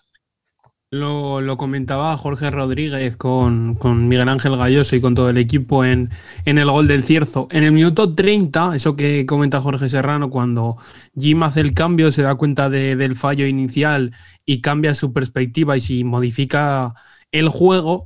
[0.92, 6.10] Lo, comentaba Jorge Rodríguez con, con, Miguel Ángel Galloso y con todo el equipo en,
[6.44, 7.48] en, el gol del Cierzo.
[7.50, 10.76] En el minuto 30, eso que comenta Jorge Serrano, cuando
[11.16, 15.78] Jim hace el cambio, se da cuenta de, del fallo inicial y cambia su perspectiva
[15.78, 16.92] y si modifica
[17.30, 18.04] el juego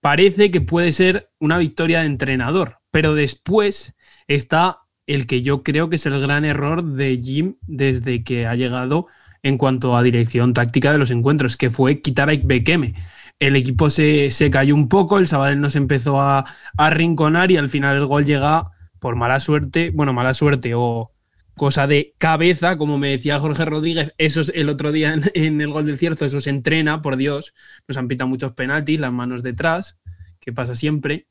[0.00, 3.96] parece que puede ser una victoria de entrenador, pero después
[4.28, 8.54] está el que yo creo que es el gran error de Jim desde que ha
[8.54, 9.08] llegado
[9.42, 12.94] en cuanto a dirección táctica de los encuentros, que fue quitar a Ikbekeme.
[13.38, 16.44] El equipo se, cayó un poco, el Sabadell nos empezó a,
[16.76, 18.64] a rinconar y al final el gol llega
[18.98, 21.12] por mala suerte, bueno, mala suerte o
[21.60, 25.70] cosa de cabeza, como me decía Jorge Rodríguez, eso es el otro día en, el
[25.70, 27.52] gol del cierto, eso se entrena, por Dios,
[27.86, 29.98] nos han pitado muchos penaltis, las manos detrás,
[30.40, 31.26] que pasa siempre,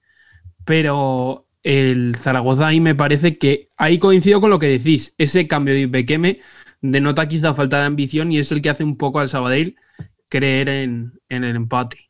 [0.65, 5.73] pero el Zaragoza ahí me parece que ahí coincido con lo que decís, ese cambio
[5.73, 6.39] de Ibequeme
[6.81, 9.75] denota quizá falta de ambición y es el que hace un poco al Sabadell
[10.29, 12.08] creer en el empate.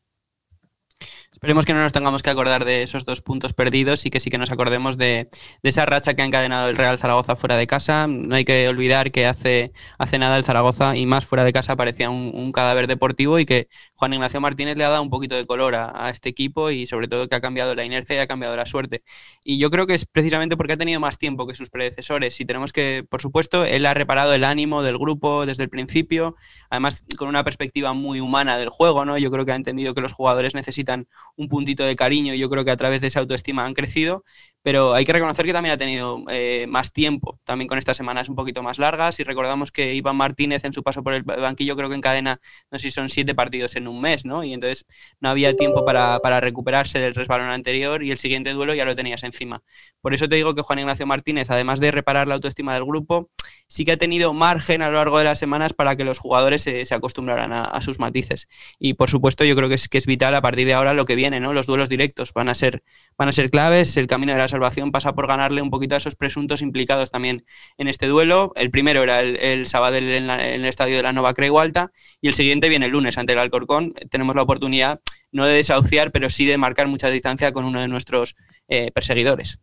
[1.39, 4.30] Esperemos que no nos tengamos que acordar de esos dos puntos perdidos y que sí
[4.30, 5.30] que nos acordemos de,
[5.63, 8.08] esa racha que ha encadenado el Real Zaragoza fuera de casa.
[8.08, 11.78] No hay que olvidar que hace, hace nada el Zaragoza y más fuera de casa
[11.78, 15.45] parecía un, cadáver deportivo y que Juan Ignacio Martínez le ha dado un poquito de
[15.45, 18.58] color a, este equipo y sobre todo que ha cambiado la inercia y ha cambiado
[18.58, 19.04] la suerte.
[19.41, 22.45] Y yo creo que es precisamente porque ha tenido más tiempo que sus predecesores y
[22.45, 26.36] tenemos que, por supuesto, él ha reparado el ánimo del grupo desde el principio,
[26.69, 29.17] además con una perspectiva muy humana del juego, ¿no?
[29.17, 31.08] Yo creo que ha entendido que los jugadores necesitan
[31.39, 34.25] un puntito de cariño y yo creo que a través de esa autoestima han crecido,
[34.62, 38.30] pero hay que reconocer que también ha tenido eh, más tiempo, también con estas semanas
[38.30, 41.76] un poquito más largas, y recordamos que Iván Martínez en su paso por el banquillo
[41.76, 42.39] creo que encadena,
[42.72, 44.43] no sé si son siete partidos en un mes, ¿no?
[44.43, 44.86] Y entonces
[45.19, 48.95] no había tiempo para, para recuperarse del resbalón anterior y el siguiente duelo ya lo
[48.95, 49.63] tenías encima.
[50.02, 53.30] Por eso te digo que Juan Ignacio Martínez, además de reparar la autoestima del grupo,
[53.67, 56.63] sí que ha tenido margen a lo largo de las semanas para que los jugadores
[56.63, 58.48] se, acostumbraran a, a, sus matices.
[58.80, 61.06] Y por supuesto yo creo que es, que es vital a partir de ahora lo
[61.06, 61.54] que viene, ¿no?
[61.54, 62.84] Los duelos directos van a ser,
[63.17, 65.97] van a ser claves, el camino de la salvación pasa por ganarle un poquito a
[65.99, 67.43] esos presuntos implicados también
[67.77, 68.51] en este duelo.
[68.55, 72.27] El primero era el, el Sabadell en, el estadio de la Nova Creu Alta y
[72.27, 73.93] el siguiente viene el lunes ante el Alcorcón.
[74.09, 74.99] Tenemos la oportunidad
[75.31, 78.35] no de desahuciar, pero sí de marcar mucha distancia con uno de nuestros
[78.67, 79.62] eh, perseguidores.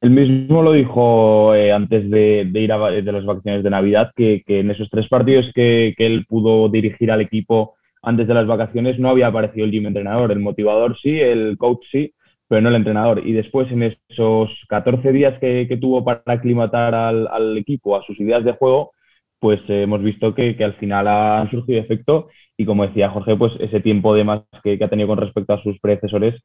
[0.00, 4.42] El mismo lo dijo eh, antes de, ir a de las vacaciones de Navidad, que,
[4.48, 8.98] en esos tres partidos que, que, él pudo dirigir al equipo antes de las vacaciones
[8.98, 10.32] no había aparecido el gym entrenador.
[10.32, 12.12] El motivador sí, el coach sí,
[12.52, 13.26] pero no el entrenador.
[13.26, 18.44] Y después, en esos 14 días que, tuvo para aclimatar al, equipo a sus ideas
[18.44, 18.92] de juego,
[19.38, 23.54] pues eh, hemos visto que, al final han surgido efecto y como decía Jorge, pues
[23.58, 26.42] ese tiempo de más que, ha tenido con respecto a sus predecesores,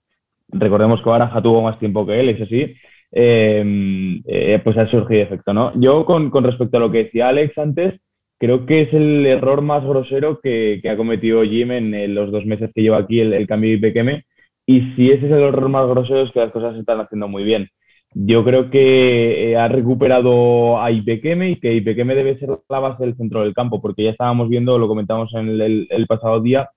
[0.48, 2.74] recordemos que Baraja tuvo más tiempo que él, eso sí,
[3.12, 5.78] em, eh, pues ha surgido efecto, ¿no?
[5.78, 8.00] Yo con, respecto a lo que decía Alex antes,
[8.40, 12.72] creo que es el error más grosero que, ha cometido Jim en, los dos meses
[12.74, 14.24] que lleva aquí el, cambio de Ipequeme,
[14.68, 17.28] y si ese es el error más grosero es que las cosas se están haciendo
[17.30, 17.70] muy bien.
[18.14, 23.06] Yo creo que eh, ha recuperado a Ipequeme y que Ipequeme debe ser la base
[23.06, 26.70] del centro del campo, porque ya estábamos viendo, lo comentamos en el, pasado día,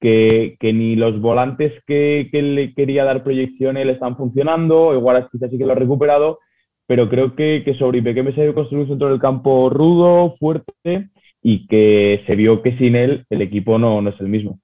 [0.00, 5.58] que, ni los volantes que, le quería dar proyección él están funcionando, igual quizás sí
[5.58, 6.40] que lo ha recuperado,
[6.86, 11.10] pero creo que, sobre Ipequeme se debe construir un centro del campo rudo, fuerte
[11.42, 14.58] y que se vio que sin él el equipo no es el mismo.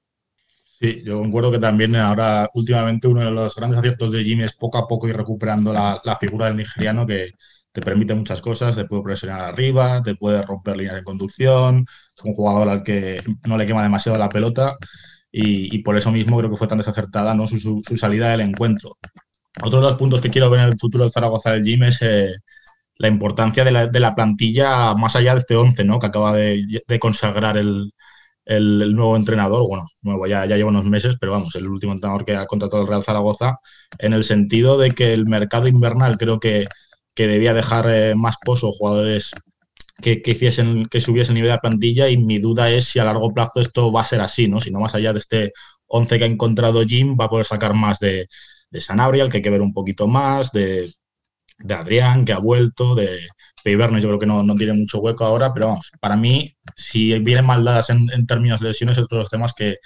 [0.83, 4.57] Sí, yo concuerdo que también ahora últimamente uno de los grandes aciertos de Jimmy es
[4.57, 7.31] poco a poco ir recuperando la, figura del nigeriano que
[7.71, 12.25] te permite muchas cosas, te puede presionar arriba, te puede romper líneas de conducción, es
[12.25, 14.77] un jugador al que no le quema demasiado la pelota
[15.31, 17.47] y, por eso mismo creo que fue tan desacertada ¿no?
[17.47, 18.97] su, salida del encuentro.
[19.63, 21.99] Otro de los puntos que quiero ver en el futuro del Zaragoza del Jim es
[22.03, 22.35] eh,
[22.97, 26.01] la importancia de la, plantilla más allá de este 11 ¿no?
[26.01, 27.93] que acaba de consagrar el,
[28.45, 32.25] el, nuevo entrenador, bueno, nuevo ya, ya lleva unos meses, pero vamos, el último entrenador
[32.25, 33.59] que ha contratado el Real Zaragoza,
[33.99, 36.67] en el sentido de que el mercado invernal creo que,
[37.15, 39.33] que debía dejar eh, más pozo jugadores
[40.01, 43.05] que, que, hiciesen, que subiesen el nivel de plantilla y mi duda es si a
[43.05, 44.61] largo plazo esto va a ser así, ¿no?
[44.61, 45.53] Si no más allá de este
[45.87, 48.29] 11 que ha encontrado Jim, va a poder sacar más de,
[48.71, 50.91] de Sanabria, el que hay que ver un poquito más, de,
[51.63, 53.21] de Adrián, que ha vuelto, de,
[53.63, 57.19] Peibernes yo creo que no, no, tiene mucho hueco ahora, pero vamos, para mí, si
[57.21, 59.77] vienen mal dadas en, términos de lesiones, es otro de los temas que,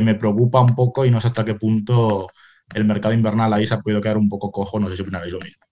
[0.00, 2.28] me preocupa un poco y no sé hasta qué punto
[2.74, 5.32] el mercado invernal ahí se ha podido quedar un poco cojo, no sé si opináis
[5.32, 5.64] lo mismo.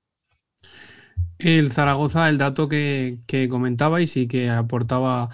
[1.38, 5.28] El Zaragoza, el dato que, que comentabais y que aportaba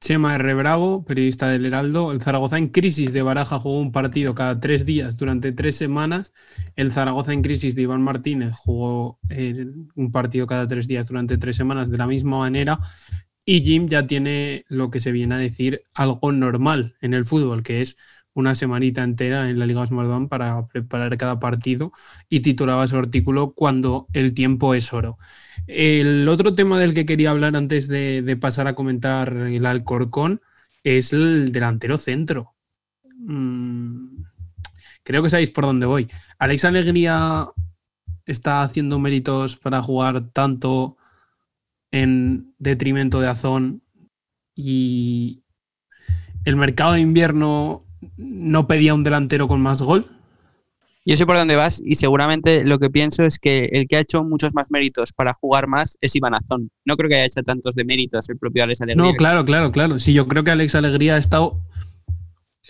[0.00, 0.54] Chema R.
[0.54, 2.12] Bravo, periodista del Heraldo.
[2.12, 6.32] El Zaragoza en crisis de Baraja jugó un partido cada tres días durante tres semanas.
[6.76, 11.38] El Zaragoza en crisis de Iván Martínez jugó eh, un partido cada tres días durante
[11.38, 12.78] tres semanas de la misma manera.
[13.44, 17.62] Y Jim ya tiene lo que se viene a decir algo normal en el fútbol,
[17.62, 17.96] que es
[18.36, 21.92] una semanita entera en la Liga Smartbank para preparar cada partido
[22.28, 25.16] y titulaba su artículo Cuando el tiempo es oro.
[25.66, 30.42] El otro tema del que quería hablar antes de, pasar a comentar el Alcorcón
[30.84, 32.54] es el delantero centro.
[33.16, 34.24] Mm,
[35.02, 36.06] creo que sabéis por dónde voy.
[36.38, 37.48] Alex Alegría
[38.26, 40.98] está haciendo méritos para jugar tanto
[41.90, 43.82] en detrimento de Azón
[44.54, 45.42] y
[46.44, 47.85] el mercado de invierno
[48.16, 50.06] no pedía un delantero con más gol?
[51.04, 54.00] Yo sé por dónde vas y seguramente lo que pienso es que el que ha
[54.00, 56.70] hecho muchos más méritos para jugar más es Iván Azón.
[56.84, 59.04] No creo que haya hecho tantos de méritos el propio Alex Alegría.
[59.04, 60.00] No, claro, claro, claro.
[60.00, 61.60] Sí, yo creo que Alex Alegría ha estado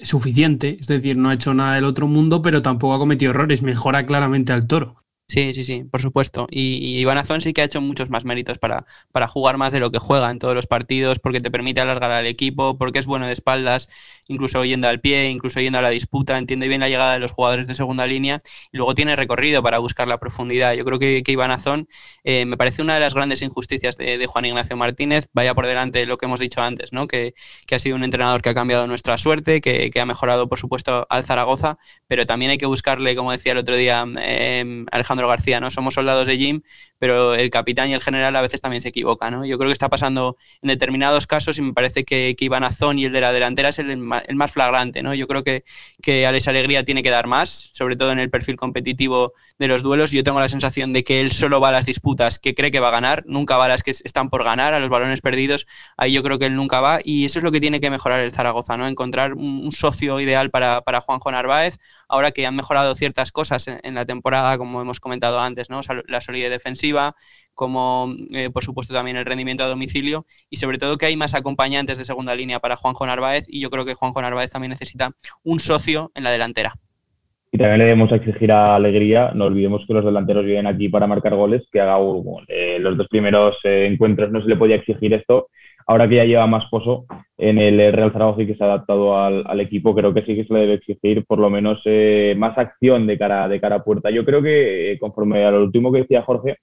[0.02, 3.62] suficiente, es decir, no ha hecho nada del otro mundo, pero tampoco ha cometido errores,
[3.62, 5.05] mejora claramente al toro.
[5.28, 6.46] Sí, sí, sí, por supuesto.
[6.50, 9.72] Y, y Iván Azón sí que ha hecho muchos más méritos para, para jugar más
[9.72, 13.00] de lo que juega en todos los partidos, porque te permite alargar al equipo, porque
[13.00, 13.88] es bueno de espaldas,
[14.28, 17.32] incluso yendo al pie, incluso yendo a la disputa, entiende bien la llegada de los
[17.32, 20.74] jugadores de segunda línea y luego tiene recorrido para buscar la profundidad.
[20.74, 21.88] Yo creo que, que Iván Azón
[22.22, 25.98] eh, me parece una de las grandes injusticias de, Juan Ignacio Martínez, vaya por delante
[25.98, 27.08] de lo que hemos dicho antes, ¿no?
[27.08, 27.34] que,
[27.72, 31.24] ha sido un entrenador que ha cambiado nuestra suerte, que, ha mejorado, por supuesto, al
[31.24, 35.70] Zaragoza, pero también hay que buscarle, como decía el otro día eh, Alejandro García, ¿no?
[35.70, 36.62] somos soldados de Jim,
[36.98, 39.32] pero el capitán y el general a veces también se equivocan.
[39.32, 39.46] ¿no?
[39.46, 42.98] Yo creo que está pasando en determinados casos y me parece que, que Iván Azón
[42.98, 45.02] y el de la delantera es el, el más flagrante.
[45.02, 45.14] ¿no?
[45.14, 45.64] Yo creo que,
[46.02, 49.82] que Alex Alegría tiene que dar más, sobre todo en el perfil competitivo de los
[49.82, 50.10] duelos.
[50.10, 52.80] Yo tengo la sensación de que él solo va a las disputas que cree que
[52.80, 55.66] va a ganar, nunca va a las que están por ganar, a los balones perdidos.
[55.96, 58.20] Ahí yo creo que él nunca va y eso es lo que tiene que mejorar
[58.20, 58.86] el Zaragoza, ¿no?
[58.86, 63.94] encontrar un, socio ideal para, para Juanjo Narváez, ahora que han mejorado ciertas cosas en,
[63.94, 65.80] la temporada, como hemos comentado antes, ¿no?
[66.06, 67.14] la solidez defensiva,
[67.54, 71.34] como eh, por supuesto también el rendimiento a domicilio y sobre todo que hay más
[71.34, 75.10] acompañantes de segunda línea para Juanjo Narváez y yo creo que Juanjo Narváez también necesita
[75.42, 76.74] un socio en la delantera.
[77.52, 81.06] Y también le debemos exigir a Alegría, no olvidemos que los delanteros vienen aquí para
[81.06, 81.96] marcar goles, que haga
[82.48, 85.48] eh, los dos primeros eh, encuentros no se le podía exigir esto.
[85.86, 87.06] Ahora que ya lleva más pozo
[87.38, 90.44] en el Real Zaragoza y que se ha adaptado al, equipo, creo que sí que
[90.44, 91.82] se le debe exigir por lo menos
[92.36, 94.10] más acción de cara, de cara a puerta.
[94.10, 96.56] Yo creo que, conforme a lo último que decía Jorge,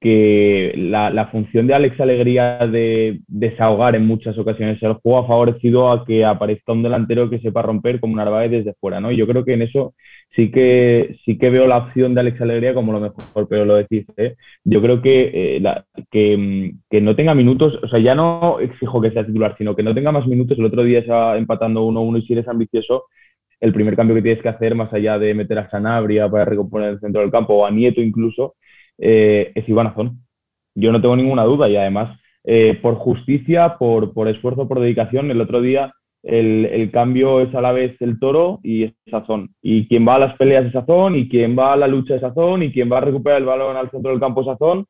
[0.00, 5.90] que la, función de Alex Alegría de desahogar en muchas ocasiones el juego ha favorecido
[5.90, 9.10] a que aparezca un delantero que sepa romper como Narváez desde fuera, ¿no?
[9.10, 9.94] Y yo creo que en eso
[10.36, 13.76] sí que, sí que veo la opción de Alex Alegría como lo mejor, pero lo
[13.76, 14.36] decís, ¿eh?
[14.64, 15.62] Yo creo que, eh,
[16.10, 19.82] que, que, no tenga minutos, o sea, ya no exijo que sea titular, sino que
[19.82, 20.58] no tenga más minutos.
[20.58, 23.04] El otro día estaba empatando 1-1 y si eres ambicioso,
[23.60, 26.90] el primer cambio que tienes que hacer, más allá de meter a Sanabria para recomponer
[26.90, 28.56] el centro del campo o a Nieto incluso,
[28.98, 30.20] eh, es Iván Azón.
[30.74, 35.30] Yo no tengo ninguna duda y además, eh, por justicia, por, por, esfuerzo, por dedicación,
[35.30, 35.94] el otro día
[36.26, 39.54] el, el, cambio es a la vez el toro y es Azón.
[39.62, 42.22] Y quien va a las peleas es Azón y quien va a la lucha es
[42.24, 44.86] Azón y quien va a recuperar el balón al centro del campo es Azón.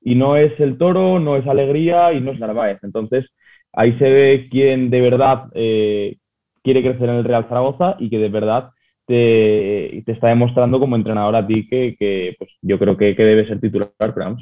[0.00, 2.78] Y no es el toro, no es alegría y no es Narváez.
[2.82, 3.26] Entonces,
[3.72, 6.16] ahí se ve quién de verdad eh,
[6.64, 8.70] quiere crecer en el Real Zaragoza y que de verdad
[9.06, 13.46] te, te está demostrando como entrenador a ti que, pues, yo creo que, que, debe
[13.46, 14.36] ser titular, pero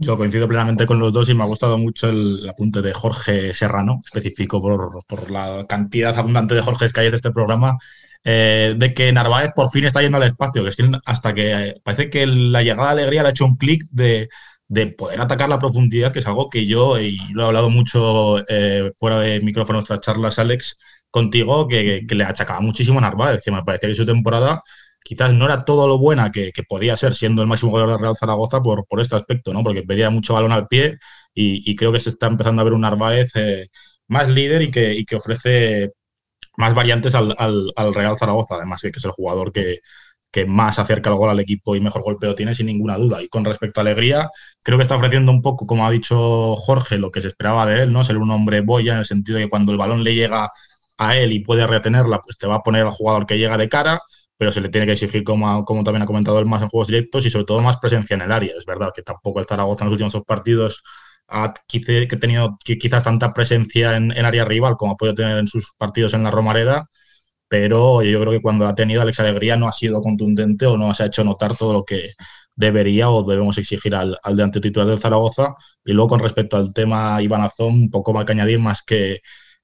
[0.00, 3.52] Yo coincido plenamente con los dos y me ha gustado mucho el, apunte de Jorge
[3.52, 7.78] Serrano, específico por, por, la cantidad abundante de Jorge que hay en este programa,
[8.22, 11.80] eh, de que Narváez por fin está yendo al espacio, que es que hasta que
[11.82, 14.28] parece que la llegada de Alegría le ha hecho un clic de,
[14.68, 18.38] de, poder atacar la profundidad, que es algo que yo, y lo he hablado mucho
[18.48, 20.78] eh, fuera de micrófonos tras charlas, Alex,
[21.10, 24.62] contigo que, le achacaba muchísimo a Narváez, que me parecía que su temporada
[25.08, 28.16] quizás no era todo lo buena que, podía ser siendo el máximo goleador de Real
[28.16, 29.62] Zaragoza por, por este aspecto, ¿no?
[29.64, 30.98] Porque pedía mucho balón al pie
[31.34, 33.68] y, creo que se está empezando a ver un Narváez eh,
[34.06, 35.92] más líder y que, ofrece
[36.58, 39.78] más variantes al, al, Real Zaragoza, además que es el jugador que,
[40.30, 43.22] que más acerca el gol al equipo y mejor golpeo tiene, sin ninguna duda.
[43.22, 44.28] Y con respecto a Alegría,
[44.62, 47.84] creo que está ofreciendo un poco, como ha dicho Jorge, lo que se esperaba de
[47.84, 48.04] él, ¿no?
[48.04, 50.50] Ser un hombre boya, en el sentido de que cuando el balón le llega
[50.98, 53.68] a él y puede retenerla, pues te va a poner al jugador que llega de
[53.68, 54.02] cara,
[54.38, 56.88] pero se le tiene que exigir, como, como también ha comentado él, más en juegos
[56.88, 58.54] directos y sobre todo más presencia en el área.
[58.56, 60.82] Es verdad que tampoco el Zaragoza en los últimos dos partidos
[61.28, 61.80] ha que
[62.20, 66.14] tenido quizás tanta presencia en, en, área rival como ha podido tener en sus partidos
[66.14, 66.88] en la Romareda,
[67.48, 70.94] pero yo creo que cuando ha tenido Alex Alegría no ha sido contundente o no
[70.94, 72.12] se ha hecho notar todo lo que
[72.54, 75.54] debería o debemos exigir al, al delante titular del Zaragoza.
[75.84, 79.20] Y luego con respecto al tema Iván Azón, poco más que añadir, más que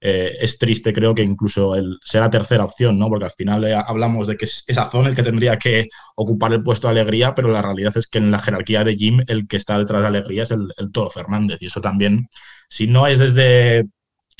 [0.06, 3.08] eh, es triste, creo que incluso el, sea la tercera opción, ¿no?
[3.08, 6.52] Porque al final eh, hablamos de que es esa zona el que tendría que ocupar
[6.52, 9.48] el puesto de Alegría, pero la realidad es que en la jerarquía de Jim el
[9.48, 11.56] que está detrás de Alegría es el, el Toro Fernández.
[11.60, 12.28] Y eso también,
[12.68, 13.86] si no es desde,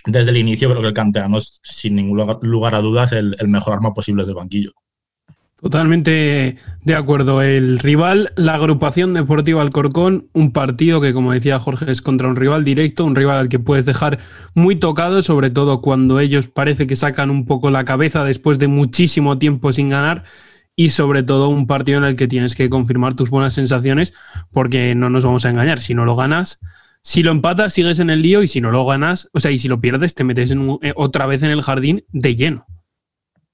[0.07, 3.49] desde el inicio, creo que el canterano es sin ningún lugar a dudas el, el
[3.49, 4.73] mejor arma posible desde el banquillo.
[5.65, 7.41] Totalmente de acuerdo.
[7.41, 12.37] El rival, la agrupación deportiva Alcorcón, un partido que, como decía Jorge, es contra un
[12.37, 14.19] rival directo, un rival al que puedes dejar
[14.53, 18.69] muy tocado, sobre todo cuando ellos parece que sacan un poco la cabeza después de
[18.69, 20.25] muchísimo tiempo sin ganar.
[20.77, 24.13] Y sobre todo un partido en el que tienes que confirmar tus buenas sensaciones,
[24.53, 25.81] porque no nos vamos a engañar.
[25.81, 26.59] Si no lo ganas,
[27.01, 29.59] si lo empatas, sigues en el lío, y si no lo ganas, o sea, y
[29.59, 32.67] si lo pierdes, te metes en eh, otra vez en el jardín de lleno.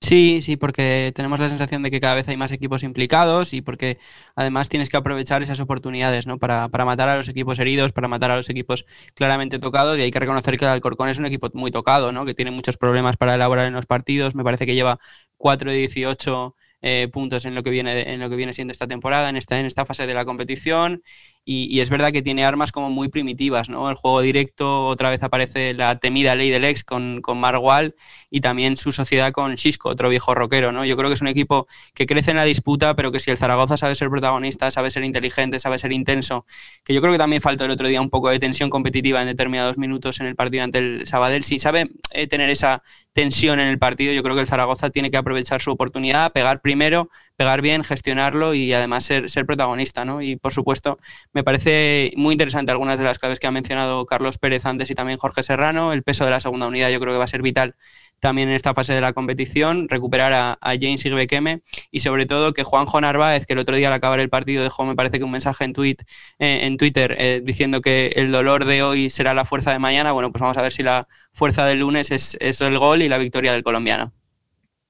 [0.03, 3.61] Sí, sí, porque tenemos la sensación de que cada vez hay más equipos implicados y
[3.61, 3.99] porque
[4.35, 6.39] además tienes que aprovechar esas oportunidades, ¿no?
[6.39, 10.01] Para, para matar a los equipos heridos, para matar a los equipos claramente tocados y
[10.01, 12.25] hay que reconocer que el Alcorcón es un equipo muy tocado, ¿no?
[12.25, 14.99] Que tiene muchos problemas para elaborar en los partidos, me parece que lleva
[15.37, 18.87] 4 de 18 eh, puntos en lo que viene en lo que viene siendo esta
[18.87, 21.03] temporada, en esta, en esta fase de la competición
[21.45, 23.89] y, es verdad que tiene armas como muy primitivas, ¿no?
[23.91, 27.97] El juego directo, otra vez aparece la temida ley del ex con, con Marwal
[28.31, 30.85] y también su sociedad con Xisco, otro viejo rockero, ¿no?
[30.85, 33.37] Yo creo que es un equipo que crece en la disputa, pero que si el
[33.39, 36.47] Zaragoza sabe ser protagonista, sabe ser inteligente, sabe ser intenso,
[36.85, 39.27] que yo creo que también faltó el otro día un poco de tensión competitiva en
[39.27, 42.83] determinados minutos en el partido ante el Sabadell, si sabe eh, tener esa
[43.21, 46.63] tensión en el partido, yo creo que el Zaragoza tiene que aprovechar su oportunidad, pegar
[46.63, 47.11] primero,
[47.41, 50.21] pegar bien, gestionarlo y además ser, protagonista, ¿no?
[50.21, 50.99] Y por supuesto,
[51.33, 54.95] me parece muy interesante algunas de las claves que ha mencionado Carlos Pérez antes y
[54.95, 55.95] también Jorge Serrano.
[55.95, 57.77] El peso de la segunda unidad yo creo que va a ser vital
[58.21, 62.63] también en esta fase de la competición, recuperar a, James Igbekeme y sobre todo que
[62.63, 65.31] Juanjo Narváez, que el otro día al acabar el partido dejó, me parece que un
[65.31, 65.97] mensaje en, tweet,
[66.41, 70.13] eh, en Twitter eh, diciendo que el dolor de hoy será la fuerza de mañana.
[70.13, 73.09] Bueno, pues vamos a ver si la fuerza del lunes es, es el gol y
[73.09, 74.13] la victoria del colombiano.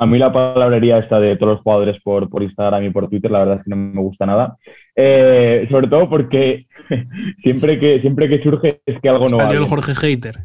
[0.00, 3.30] A mí la palabrería esta de todos los jugadores por, por Instagram y por Twitter,
[3.30, 4.56] la verdad es que no me gusta nada.
[4.96, 6.66] Eh, sobre todo porque
[7.42, 9.50] siempre que, siempre que surge es que algo no va.
[9.50, 10.38] el Jorge Hater.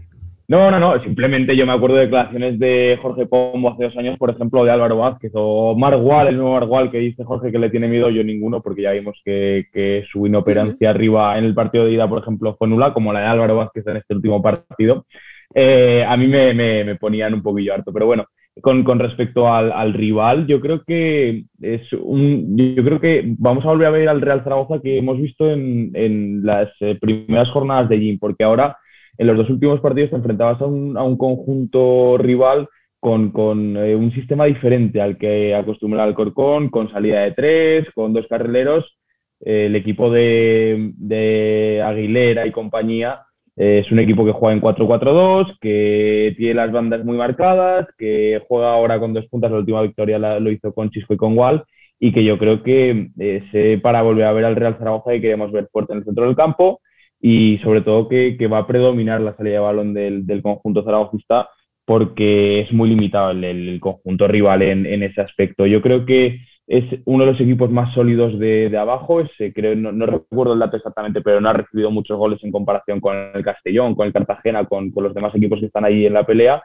[0.49, 1.01] No, no, no.
[1.01, 4.71] Simplemente yo me acuerdo de declaraciones de Jorge Pombo hace dos años, por ejemplo, de
[4.71, 8.25] Álvaro Vázquez o Margual, el nuevo Margual, que dice Jorge que le tiene miedo, yo
[8.25, 12.21] ninguno, porque ya vimos que, que su inoperancia arriba en el partido de ida, por
[12.21, 15.05] ejemplo, fue nula, como la de Álvaro Vázquez en este último partido.
[15.53, 17.93] Eh, a mí me, me, me ponían un poquillo harto.
[17.93, 18.25] Pero bueno,
[18.61, 23.65] con, con respecto al, al, rival, yo creo que es un, yo creo que vamos
[23.65, 27.49] a volver a ver al Real Zaragoza que hemos visto en, en las eh, primeras
[27.49, 28.77] jornadas de Jim, porque ahora
[29.17, 32.67] en los dos últimos partidos te enfrentabas a un, a un conjunto rival
[32.99, 37.87] con, con eh, un sistema diferente al que acostumbra el Corcón, con salida de tres,
[37.93, 38.97] con dos carrileros.
[39.41, 43.25] Eh, el equipo de, de Aguilera y compañía
[43.55, 48.73] es un equipo que juega en 4-4-2, que tiene las bandas muy marcadas, que juega
[48.73, 49.51] ahora con dos puntas.
[49.51, 51.63] La última victoria lo hizo con Chisco y con Wall.
[51.97, 55.51] Y que yo creo que eh, para volver a ver al Real Zaragoza y queremos
[55.53, 56.81] ver fuerte en el centro del campo
[57.21, 60.83] y sobre todo que, que va a predominar la salida de balón del, del conjunto
[60.83, 61.49] zaragozista
[61.85, 65.65] porque es muy limitado el, el conjunto rival en, en, ese aspecto.
[65.65, 69.21] Yo creo que es uno de los equipos más sólidos de, de abajo.
[69.21, 72.51] Es, creo, no, no, recuerdo el dato exactamente, pero no ha recibido muchos goles en
[72.51, 76.05] comparación con el Castellón, con el Cartagena, con, con los demás equipos que están ahí
[76.05, 76.63] en la pelea.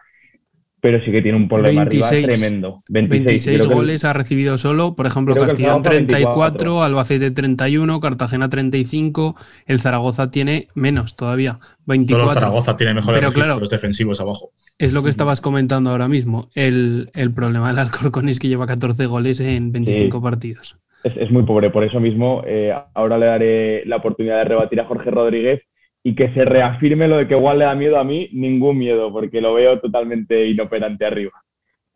[0.81, 2.83] Pero sí que tiene un problema 26, arriba tremendo.
[2.89, 4.97] 26, 26 goles ha recibido solo.
[4.97, 6.83] Por ejemplo, Castellón 34, 24.
[6.83, 9.37] Albacete 31, Cartagena 35.
[9.66, 11.59] El Zaragoza tiene menos todavía.
[11.87, 12.26] 24.
[12.26, 14.53] Solo Zaragoza tiene mejores Pero, claro, defensivos abajo.
[14.78, 16.49] Es lo que estabas comentando ahora mismo.
[16.55, 20.22] El, el problema del Alcorcón es que lleva 14 goles en 25 sí.
[20.22, 20.78] partidos.
[21.05, 21.70] Es, es, muy pobre.
[21.70, 25.61] Por eso mismo, eh, ahora le daré la oportunidad de rebatir a Jorge Rodríguez
[26.03, 29.12] y que se reafirme lo de que igual le da miedo a mí, ningún miedo,
[29.12, 31.32] porque lo veo totalmente inoperante arriba.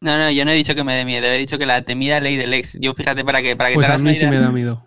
[0.01, 2.21] No, no, yo no he dicho que me dé miedo, he dicho que la temida
[2.21, 2.77] ley del ex.
[2.79, 4.43] Yo fíjate para que para que pues te hagas a mí una idea, sí me
[4.43, 4.85] da miedo.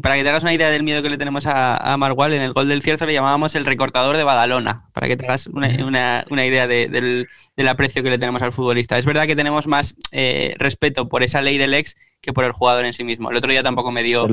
[0.00, 2.40] Para que te hagas una idea del miedo que le tenemos a, a Margual, en
[2.40, 5.68] el gol del Cierzo le llamábamos el recortador de Badalona, para que te hagas una,
[5.84, 8.96] una, una idea de, del, del, aprecio que le tenemos al futbolista.
[8.96, 12.52] Es verdad que tenemos más eh, respeto por esa ley del ex que por el
[12.52, 13.30] jugador en sí mismo.
[13.30, 14.26] El otro día tampoco me dio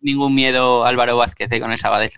[0.00, 2.12] ningún miedo Álvaro Vázquez eh, con el Sabadell.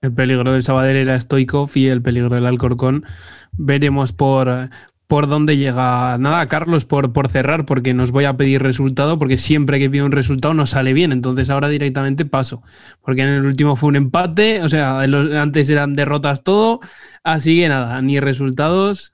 [0.00, 3.04] El peligro del Sabadell era Stoikov y el peligro del Alcorcón.
[3.52, 4.70] Veremos por,
[5.08, 6.16] por dónde llega.
[6.18, 10.06] Nada, Carlos, por, por cerrar, porque nos voy a pedir resultado, porque siempre que pido
[10.06, 11.10] un resultado no sale bien.
[11.10, 12.62] Entonces ahora directamente paso.
[13.02, 16.78] Porque en el último fue un empate, o sea, antes eran derrotas todo.
[17.24, 19.12] Así que nada, ni resultados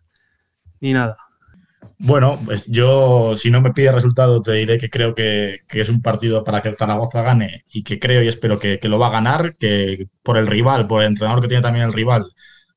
[0.81, 1.17] ni nada.
[1.99, 6.03] Bueno, pues yo, si no me pide resultado, te diré que creo que, es un
[6.03, 9.11] partido para que el Zaragoza gane y que creo y espero que, lo va a
[9.11, 12.27] ganar, que por el rival, por el entrenador que tiene también el rival,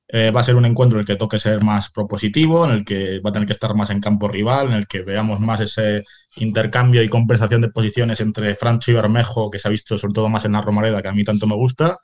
[0.09, 2.86] eh, va a ser un encuentro en el que toque ser más propositivo, en el
[2.86, 5.59] que va a tener que estar más en campo rival, en el que veamos más
[5.61, 6.03] ese
[6.36, 10.30] intercambio y compensación de posiciones entre Francho y Bermejo, que se ha visto sobre todo
[10.30, 11.97] más en la Romareda, que a mí tanto me gusta,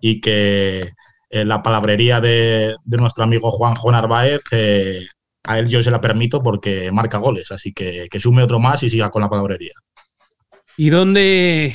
[0.00, 0.92] y que
[1.30, 5.06] eh, la palabrería de, de, nuestro amigo Juanjo Narváez eh,
[5.46, 8.82] a él yo se la permito porque marca goles, así que, que sume otro más
[8.82, 9.72] y siga con la palabrería.
[10.76, 11.74] ¿Y dónde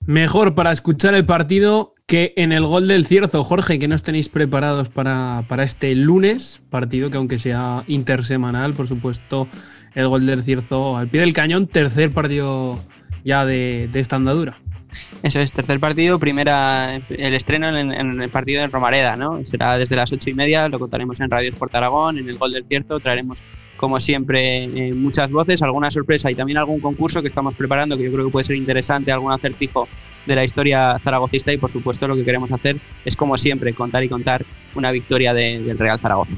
[0.00, 3.44] mejor para escuchar el partido que en el gol del Cierzo?
[3.44, 8.88] Jorge, que nos tenéis preparados para, para este lunes, partido que aunque sea intersemanal, por
[8.88, 9.48] supuesto,
[9.94, 12.78] el gol del Cierzo al pie del cañón, tercer partido
[13.24, 14.58] ya de, de esta andadura.
[15.22, 19.44] Eso es, tercer partido, primera el estreno en, el partido de Romareda, ¿no?
[19.44, 22.52] Será desde las ocho y media, lo contaremos en Radio Sport Aragón, en el Gol
[22.52, 23.42] del Cierto, traeremos
[23.76, 28.04] como siempre eh, muchas voces, alguna sorpresa y también algún concurso que estamos preparando que
[28.04, 29.88] yo creo que puede ser interesante, algún acertijo
[30.26, 34.02] de la historia zaragocista y por supuesto lo que queremos hacer es como siempre contar
[34.04, 36.34] y contar una victoria de, del Real Zaragoza.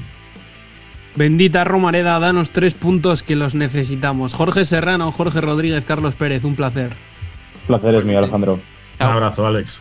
[1.15, 4.35] Bendita Romareda, danos tres puntos que los necesitamos.
[4.35, 6.91] Jorge Serrano, Jorge Rodríguez, Carlos Pérez, un placer
[7.67, 8.55] placer es mío, Alejandro.
[9.01, 9.81] Un abrazo, Alex.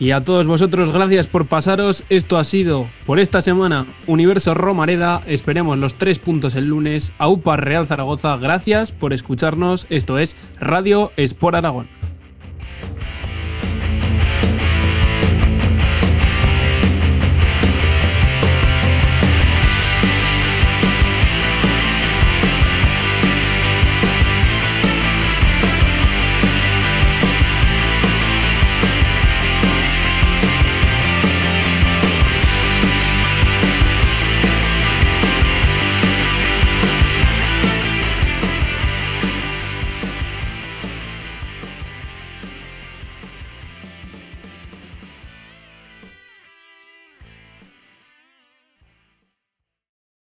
[0.00, 2.02] Y a todos vosotros, gracias por pasaros.
[2.08, 5.22] Esto ha sido por esta semana Universo Romareda.
[5.26, 7.12] Esperemos los tres puntos el lunes.
[7.18, 9.86] AUPA Real Zaragoza, gracias por escucharnos.
[9.90, 11.86] Esto es Radio Sport Aragón.